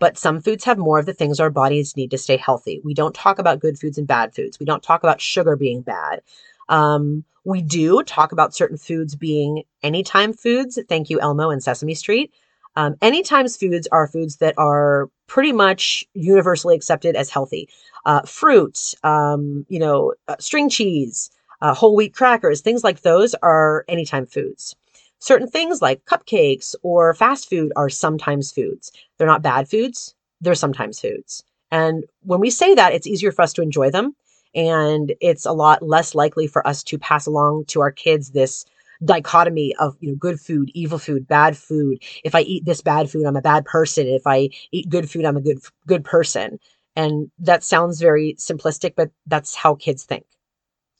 but 0.01 0.17
some 0.17 0.41
foods 0.41 0.63
have 0.63 0.79
more 0.79 0.97
of 0.97 1.05
the 1.05 1.13
things 1.13 1.39
our 1.39 1.51
bodies 1.51 1.95
need 1.95 2.09
to 2.09 2.17
stay 2.17 2.35
healthy. 2.35 2.81
We 2.83 2.95
don't 2.95 3.13
talk 3.13 3.37
about 3.37 3.59
good 3.59 3.77
foods 3.77 3.99
and 3.99 4.07
bad 4.07 4.33
foods. 4.33 4.59
We 4.59 4.65
don't 4.65 4.81
talk 4.81 5.03
about 5.03 5.21
sugar 5.21 5.55
being 5.55 5.83
bad. 5.83 6.23
Um, 6.69 7.23
we 7.45 7.61
do 7.61 8.01
talk 8.01 8.31
about 8.31 8.55
certain 8.55 8.77
foods 8.77 9.15
being 9.15 9.61
anytime 9.83 10.33
foods. 10.33 10.79
Thank 10.89 11.11
you, 11.11 11.19
Elmo 11.19 11.51
and 11.51 11.61
Sesame 11.61 11.93
Street. 11.93 12.33
Um, 12.75 12.95
foods 12.99 13.87
are 13.91 14.07
foods 14.07 14.37
that 14.37 14.55
are 14.57 15.07
pretty 15.27 15.51
much 15.51 16.03
universally 16.15 16.75
accepted 16.75 17.15
as 17.15 17.29
healthy. 17.29 17.69
Uh, 18.03 18.23
fruit, 18.23 18.95
um, 19.03 19.67
you 19.69 19.77
know, 19.77 20.15
uh, 20.27 20.35
string 20.39 20.67
cheese, 20.67 21.29
uh, 21.61 21.75
whole 21.75 21.95
wheat 21.95 22.15
crackers, 22.15 22.61
things 22.61 22.83
like 22.83 23.01
those 23.01 23.35
are 23.43 23.85
anytime 23.87 24.25
foods. 24.25 24.75
Certain 25.21 25.47
things 25.47 25.83
like 25.83 26.03
cupcakes 26.05 26.73
or 26.81 27.13
fast 27.13 27.47
food 27.47 27.71
are 27.75 27.89
sometimes 27.89 28.51
foods. 28.51 28.91
They're 29.17 29.27
not 29.27 29.43
bad 29.43 29.69
foods, 29.69 30.15
they're 30.41 30.55
sometimes 30.55 30.99
foods. 30.99 31.43
And 31.69 32.05
when 32.23 32.39
we 32.39 32.49
say 32.49 32.73
that, 32.73 32.91
it's 32.91 33.05
easier 33.05 33.31
for 33.31 33.43
us 33.43 33.53
to 33.53 33.61
enjoy 33.61 33.91
them. 33.91 34.15
And 34.55 35.13
it's 35.21 35.45
a 35.45 35.53
lot 35.53 35.83
less 35.83 36.15
likely 36.15 36.47
for 36.47 36.65
us 36.67 36.83
to 36.85 36.97
pass 36.97 37.27
along 37.27 37.65
to 37.67 37.81
our 37.81 37.91
kids 37.91 38.31
this 38.31 38.65
dichotomy 39.05 39.75
of 39.75 39.95
you 39.99 40.09
know 40.09 40.15
good 40.15 40.39
food, 40.39 40.71
evil 40.73 40.97
food, 40.97 41.27
bad 41.27 41.55
food. 41.55 42.01
If 42.23 42.33
I 42.33 42.41
eat 42.41 42.65
this 42.65 42.81
bad 42.81 43.09
food, 43.09 43.25
I'm 43.25 43.37
a 43.37 43.41
bad 43.41 43.65
person. 43.65 44.07
If 44.07 44.25
I 44.25 44.49
eat 44.71 44.89
good 44.89 45.09
food, 45.09 45.25
I'm 45.25 45.37
a 45.37 45.41
good 45.41 45.59
good 45.85 46.03
person. 46.03 46.59
And 46.95 47.29
that 47.37 47.63
sounds 47.63 48.01
very 48.01 48.35
simplistic, 48.39 48.95
but 48.97 49.11
that's 49.27 49.53
how 49.53 49.75
kids 49.75 50.03
think. 50.03 50.25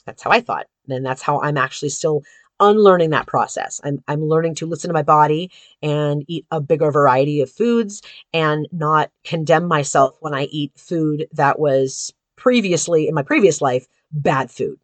That's 0.06 0.22
how 0.22 0.30
I 0.30 0.42
thought. 0.42 0.68
And 0.88 1.06
that's 1.06 1.22
how 1.22 1.42
I'm 1.42 1.58
actually 1.58 1.90
still 1.90 2.24
unlearning 2.62 3.10
that 3.10 3.28
process. 3.28 3.82
I'm, 3.84 4.02
I'm 4.08 4.24
learning 4.24 4.56
to 4.56 4.66
listen 4.66 4.88
to 4.88 4.94
my 4.94 5.04
body 5.04 5.52
and 5.82 6.24
eat 6.28 6.46
a 6.52 6.62
bigger 6.62 6.92
variety 6.92 7.42
of 7.42 7.52
foods 7.52 8.02
and 8.34 8.68
not 8.72 9.12
condemn 9.26 9.68
myself 9.68 10.16
when 10.22 10.34
I 10.34 10.44
eat 10.44 10.72
food 10.78 11.28
that 11.34 11.60
was 11.60 12.14
previously 12.38 13.10
in 13.10 13.14
my 13.14 13.24
previous 13.24 13.62
life 13.62 13.88
bad 14.14 14.50
food 14.50 14.80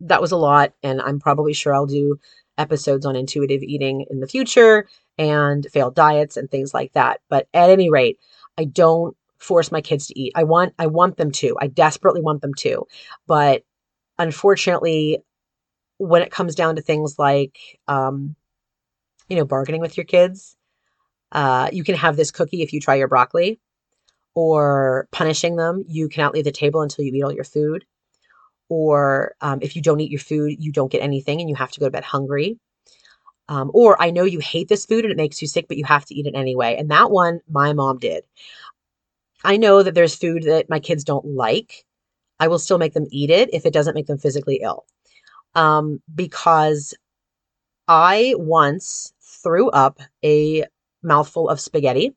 that 0.00 0.20
was 0.20 0.32
a 0.32 0.36
lot. 0.36 0.72
And 0.82 1.00
I'm 1.00 1.20
probably 1.20 1.52
sure 1.52 1.74
I'll 1.74 1.86
do 1.86 2.18
episodes 2.58 3.06
on 3.06 3.16
intuitive 3.16 3.62
eating 3.62 4.06
in 4.10 4.20
the 4.20 4.26
future 4.26 4.86
and 5.18 5.66
failed 5.72 5.94
diets 5.94 6.36
and 6.36 6.50
things 6.50 6.74
like 6.74 6.92
that. 6.92 7.20
But 7.28 7.48
at 7.54 7.70
any 7.70 7.90
rate, 7.90 8.18
I 8.58 8.64
don't 8.64 9.16
force 9.38 9.72
my 9.72 9.80
kids 9.80 10.06
to 10.06 10.18
eat. 10.18 10.32
I 10.34 10.44
want 10.44 10.74
I 10.78 10.86
want 10.86 11.16
them 11.16 11.30
to. 11.32 11.56
I 11.60 11.68
desperately 11.68 12.20
want 12.20 12.42
them 12.42 12.54
to. 12.54 12.86
But 13.26 13.62
unfortunately, 14.18 15.22
when 16.00 16.22
it 16.22 16.32
comes 16.32 16.54
down 16.54 16.76
to 16.76 16.82
things 16.82 17.18
like 17.18 17.58
um, 17.86 18.34
you 19.28 19.36
know, 19.36 19.44
bargaining 19.44 19.80
with 19.80 19.96
your 19.96 20.04
kids, 20.04 20.56
uh, 21.32 21.68
you 21.72 21.84
can 21.84 21.94
have 21.94 22.16
this 22.16 22.30
cookie 22.30 22.62
if 22.62 22.72
you 22.72 22.80
try 22.80 22.96
your 22.96 23.08
broccoli, 23.08 23.60
or 24.34 25.08
punishing 25.12 25.56
them, 25.56 25.84
you 25.86 26.08
cannot 26.08 26.34
leave 26.34 26.44
the 26.44 26.52
table 26.52 26.82
until 26.82 27.04
you 27.04 27.12
eat 27.14 27.22
all 27.22 27.32
your 27.32 27.44
food 27.44 27.84
or 28.70 29.34
um, 29.40 29.58
if 29.60 29.76
you 29.76 29.82
don't 29.82 30.00
eat 30.00 30.12
your 30.12 30.20
food, 30.20 30.56
you 30.58 30.72
don't 30.72 30.92
get 30.92 31.02
anything 31.02 31.40
and 31.40 31.50
you 31.50 31.56
have 31.56 31.72
to 31.72 31.80
go 31.80 31.86
to 31.86 31.90
bed 31.90 32.04
hungry. 32.04 32.58
Um, 33.48 33.70
or 33.74 34.00
I 34.00 34.12
know 34.12 34.22
you 34.22 34.38
hate 34.38 34.68
this 34.68 34.86
food 34.86 35.04
and 35.04 35.10
it 35.10 35.16
makes 35.16 35.42
you 35.42 35.48
sick, 35.48 35.66
but 35.66 35.76
you 35.76 35.84
have 35.84 36.06
to 36.06 36.14
eat 36.14 36.26
it 36.26 36.36
anyway. 36.36 36.76
And 36.78 36.88
that 36.92 37.10
one, 37.10 37.40
my 37.50 37.72
mom 37.72 37.98
did. 37.98 38.24
I 39.42 39.56
know 39.56 39.82
that 39.82 39.94
there's 39.94 40.14
food 40.14 40.44
that 40.44 40.70
my 40.70 40.78
kids 40.78 41.02
don't 41.02 41.26
like. 41.26 41.84
I 42.38 42.46
will 42.46 42.60
still 42.60 42.78
make 42.78 42.94
them 42.94 43.06
eat 43.10 43.30
it 43.30 43.52
if 43.52 43.66
it 43.66 43.72
doesn't 43.72 43.94
make 43.94 44.06
them 44.06 44.18
physically 44.18 44.60
ill. 44.62 44.86
Um, 45.54 46.00
because 46.14 46.94
I 47.88 48.34
once 48.38 49.12
threw 49.20 49.70
up 49.70 49.98
a 50.24 50.64
mouthful 51.02 51.48
of 51.48 51.60
spaghetti. 51.60 52.14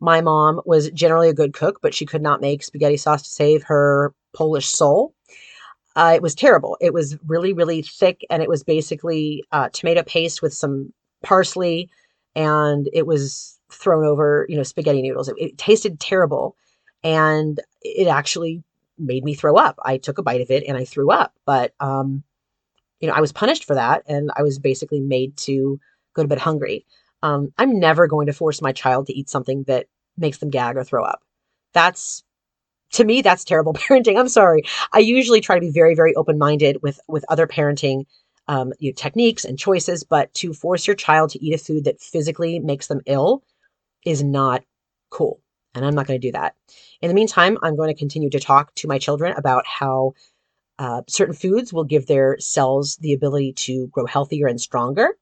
My 0.00 0.20
mom 0.20 0.60
was 0.66 0.90
generally 0.90 1.28
a 1.28 1.34
good 1.34 1.54
cook, 1.54 1.80
but 1.82 1.94
she 1.94 2.06
could 2.06 2.22
not 2.22 2.40
make 2.40 2.62
spaghetti 2.62 2.96
sauce 2.96 3.22
to 3.22 3.30
save 3.30 3.62
her 3.64 4.14
Polish 4.34 4.68
soul. 4.68 5.14
Uh, 5.96 6.12
it 6.14 6.22
was 6.22 6.34
terrible. 6.34 6.76
It 6.80 6.92
was 6.92 7.16
really, 7.26 7.54
really 7.54 7.82
thick, 7.82 8.24
and 8.28 8.42
it 8.42 8.48
was 8.48 8.62
basically 8.62 9.44
uh, 9.52 9.70
tomato 9.72 10.02
paste 10.02 10.42
with 10.42 10.52
some 10.52 10.92
parsley, 11.22 11.88
and 12.34 12.88
it 12.92 13.06
was 13.06 13.58
thrown 13.72 14.04
over, 14.04 14.46
you 14.48 14.56
know, 14.56 14.62
spaghetti 14.62 15.00
noodles. 15.00 15.28
It, 15.28 15.36
it 15.38 15.58
tasted 15.58 15.98
terrible, 15.98 16.54
and 17.02 17.58
it 17.80 18.08
actually 18.08 18.62
made 18.98 19.24
me 19.24 19.34
throw 19.34 19.56
up. 19.56 19.78
I 19.84 19.96
took 19.98 20.18
a 20.18 20.22
bite 20.22 20.40
of 20.40 20.50
it 20.50 20.64
and 20.66 20.76
I 20.76 20.84
threw 20.84 21.10
up, 21.10 21.34
but 21.44 21.74
um, 21.80 22.22
you 23.00 23.08
know, 23.08 23.14
I 23.14 23.20
was 23.20 23.32
punished 23.32 23.64
for 23.64 23.74
that, 23.74 24.02
and 24.06 24.30
I 24.36 24.42
was 24.42 24.58
basically 24.58 25.00
made 25.00 25.36
to 25.38 25.78
go 26.14 26.22
to 26.22 26.28
bed 26.28 26.38
hungry. 26.38 26.86
Um, 27.22 27.52
I'm 27.58 27.78
never 27.78 28.06
going 28.06 28.26
to 28.26 28.32
force 28.32 28.62
my 28.62 28.72
child 28.72 29.06
to 29.06 29.14
eat 29.14 29.28
something 29.28 29.64
that 29.64 29.86
makes 30.16 30.38
them 30.38 30.50
gag 30.50 30.76
or 30.76 30.84
throw 30.84 31.04
up. 31.04 31.22
That's 31.74 32.22
to 32.92 33.04
me, 33.04 33.22
that's 33.22 33.44
terrible 33.44 33.74
parenting. 33.74 34.18
I'm 34.18 34.28
sorry. 34.28 34.62
I 34.92 35.00
usually 35.00 35.40
try 35.40 35.56
to 35.56 35.60
be 35.60 35.70
very, 35.70 35.94
very 35.94 36.14
open 36.14 36.38
minded 36.38 36.78
with 36.82 37.00
with 37.08 37.24
other 37.28 37.46
parenting 37.46 38.04
um, 38.48 38.72
you 38.78 38.90
know, 38.90 38.94
techniques 38.94 39.44
and 39.44 39.58
choices, 39.58 40.04
but 40.04 40.32
to 40.34 40.52
force 40.52 40.86
your 40.86 40.96
child 40.96 41.30
to 41.30 41.44
eat 41.44 41.54
a 41.54 41.58
food 41.58 41.84
that 41.84 42.00
physically 42.00 42.58
makes 42.60 42.86
them 42.86 43.00
ill 43.06 43.42
is 44.04 44.22
not 44.22 44.62
cool. 45.10 45.40
And 45.74 45.84
I'm 45.84 45.94
not 45.94 46.06
going 46.06 46.20
to 46.20 46.26
do 46.26 46.32
that. 46.32 46.54
In 47.02 47.08
the 47.08 47.14
meantime, 47.14 47.58
I'm 47.62 47.76
going 47.76 47.92
to 47.92 47.98
continue 47.98 48.30
to 48.30 48.40
talk 48.40 48.74
to 48.76 48.88
my 48.88 48.98
children 48.98 49.34
about 49.36 49.66
how 49.66 50.14
uh, 50.78 51.02
certain 51.08 51.34
foods 51.34 51.72
will 51.72 51.84
give 51.84 52.06
their 52.06 52.38
cells 52.38 52.96
the 52.96 53.12
ability 53.12 53.52
to 53.52 53.88
grow 53.88 54.06
healthier 54.06 54.46
and 54.46 54.60
stronger. 54.60 55.16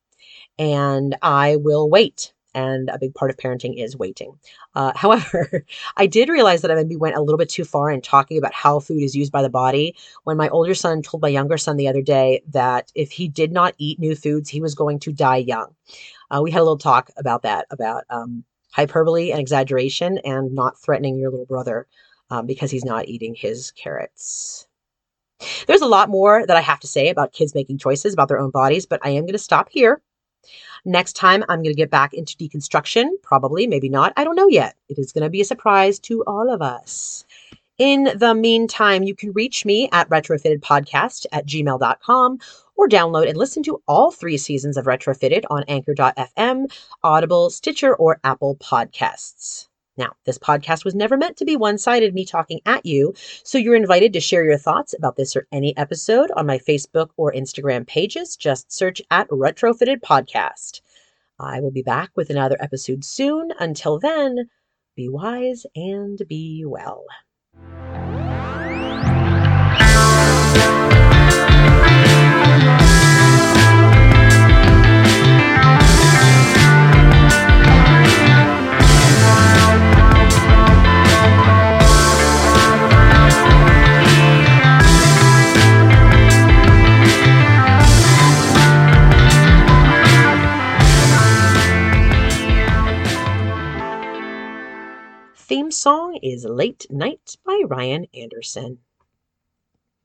And 0.59 1.17
I 1.23 1.57
will 1.57 1.89
wait 1.89 2.33
and 2.55 2.89
a 2.89 2.99
big 2.99 3.15
part 3.15 3.31
of 3.31 3.37
parenting 3.37 3.83
is 3.83 3.97
waiting. 3.97 4.39
Uh, 4.75 4.93
however, 4.97 5.67
I 5.97 6.07
did 6.07 6.29
realize 6.29 6.63
that 6.63 6.71
I 6.71 6.75
maybe 6.75 6.97
went 6.97 7.17
a 7.17 7.21
little 7.21 7.39
bit 7.39 7.49
too 7.49 7.65
far 7.65 7.91
in 7.91 8.01
talking 8.01 8.39
about 8.39 8.55
how 8.55 8.81
food 8.81 9.03
is 9.03 9.17
used 9.17 9.33
by 9.33 9.43
the 9.43 9.51
body 9.51 9.97
when 10.23 10.37
my 10.37 10.49
older 10.49 10.75
son 10.75 11.03
told 11.03 11.23
my 11.23 11.29
younger 11.29 11.59
son 11.59 11.77
the 11.77 11.89
other 11.89 12.03
day 12.03 12.43
that 12.49 12.91
if 12.95 13.11
he 13.11 13.29
did 13.29 13.53
not 13.53 13.75
eat 13.79 13.99
new 13.99 14.15
foods, 14.15 14.49
he 14.49 14.61
was 14.61 14.75
going 14.75 15.01
to 15.01 15.13
die 15.13 15.37
young. 15.37 15.75
Uh, 16.31 16.41
we 16.43 16.51
had 16.51 16.61
a 16.61 16.65
little 16.65 16.79
talk 16.79 17.11
about 17.17 17.43
that, 17.43 17.67
about 17.71 18.05
um, 18.11 18.45
hyperbole 18.73 19.31
and 19.31 19.41
exaggeration 19.41 20.19
and 20.19 20.53
not 20.53 20.81
threatening 20.81 21.19
your 21.19 21.31
little 21.31 21.47
brother 21.47 21.87
um, 22.31 22.47
because 22.47 22.71
he's 22.71 22.85
not 22.85 23.09
eating 23.09 23.35
his 23.35 23.73
carrots. 23.73 24.67
There's 25.67 25.81
a 25.81 25.87
lot 25.87 26.09
more 26.09 26.47
that 26.47 26.57
I 26.57 26.61
have 26.61 26.81
to 26.81 26.87
say 26.87 27.09
about 27.09 27.33
kids 27.33 27.55
making 27.55 27.79
choices 27.79 28.13
about 28.13 28.29
their 28.29 28.39
own 28.39 28.51
bodies, 28.51 28.87
but 28.87 29.01
I 29.03 29.11
am 29.11 29.25
going 29.25 29.33
to 29.33 29.39
stop 29.39 29.69
here. 29.71 30.01
Next 30.85 31.15
time, 31.15 31.43
I'm 31.49 31.63
going 31.63 31.75
to 31.75 31.81
get 31.81 31.91
back 31.91 32.13
into 32.13 32.37
deconstruction. 32.37 33.09
Probably, 33.23 33.67
maybe 33.67 33.89
not. 33.89 34.13
I 34.17 34.25
don't 34.25 34.37
know 34.37 34.49
yet. 34.49 34.77
It 34.89 34.99
is 34.99 35.13
going 35.13 35.25
to 35.25 35.31
be 35.31 35.41
a 35.41 35.45
surprise 35.45 35.99
to 36.01 36.23
all 36.27 36.53
of 36.53 36.61
us. 36.61 37.25
In 37.79 38.11
the 38.17 38.35
meantime, 38.35 39.03
you 39.03 39.17
can 39.17 39.33
reach 39.33 39.65
me 39.65 39.89
at 39.93 40.09
retrofittedpodcast 40.09 41.27
at 41.33 41.47
gmail.com 41.47 42.39
or 42.77 42.89
download 42.89 43.29
and 43.29 43.37
listen 43.37 43.63
to 43.65 43.83
all 43.89 44.11
three 44.11 44.37
seasons 44.37 44.77
of 44.77 44.85
Retrofitted 44.85 45.45
on 45.51 45.65
anchor.fm, 45.67 46.73
Audible, 47.03 47.51
Stitcher, 47.51 47.97
or 47.97 48.21
Apple 48.23 48.57
Podcasts. 48.57 49.69
Now, 49.97 50.15
this 50.25 50.39
podcast 50.39 50.85
was 50.85 50.95
never 50.95 51.17
meant 51.17 51.37
to 51.37 51.45
be 51.45 51.57
one 51.57 51.79
sided, 51.79 52.15
me 52.15 52.25
talking 52.25 52.61
at 52.67 52.85
you, 52.85 53.15
so 53.45 53.59
you're 53.59 53.77
invited 53.77 54.13
to 54.13 54.21
share 54.21 54.45
your 54.45 54.59
thoughts 54.59 54.95
about 54.97 55.17
this 55.17 55.37
or 55.37 55.47
any 55.53 55.77
episode 55.77 56.31
on 56.37 56.47
my 56.47 56.59
Facebook 56.59 57.11
or 57.17 57.33
Instagram 57.33 57.87
pages. 57.87 58.37
Just 58.37 58.73
search 58.73 59.01
at 59.11 59.29
Retrofitted 59.29 60.01
Podcast. 60.01 60.81
I 61.39 61.61
will 61.61 61.71
be 61.71 61.83
back 61.83 62.11
with 62.17 62.31
another 62.31 62.57
episode 62.61 63.05
soon. 63.05 63.53
Until 63.59 63.99
then, 63.99 64.49
be 64.97 65.09
wise 65.09 65.65
and 65.77 66.21
be 66.29 66.65
well. 66.67 67.05
Theme 95.55 95.71
song 95.71 96.19
is 96.21 96.45
Late 96.45 96.85
Night 96.91 97.37
by 97.47 97.63
Ryan 97.65 98.09
Anderson. 98.13 98.81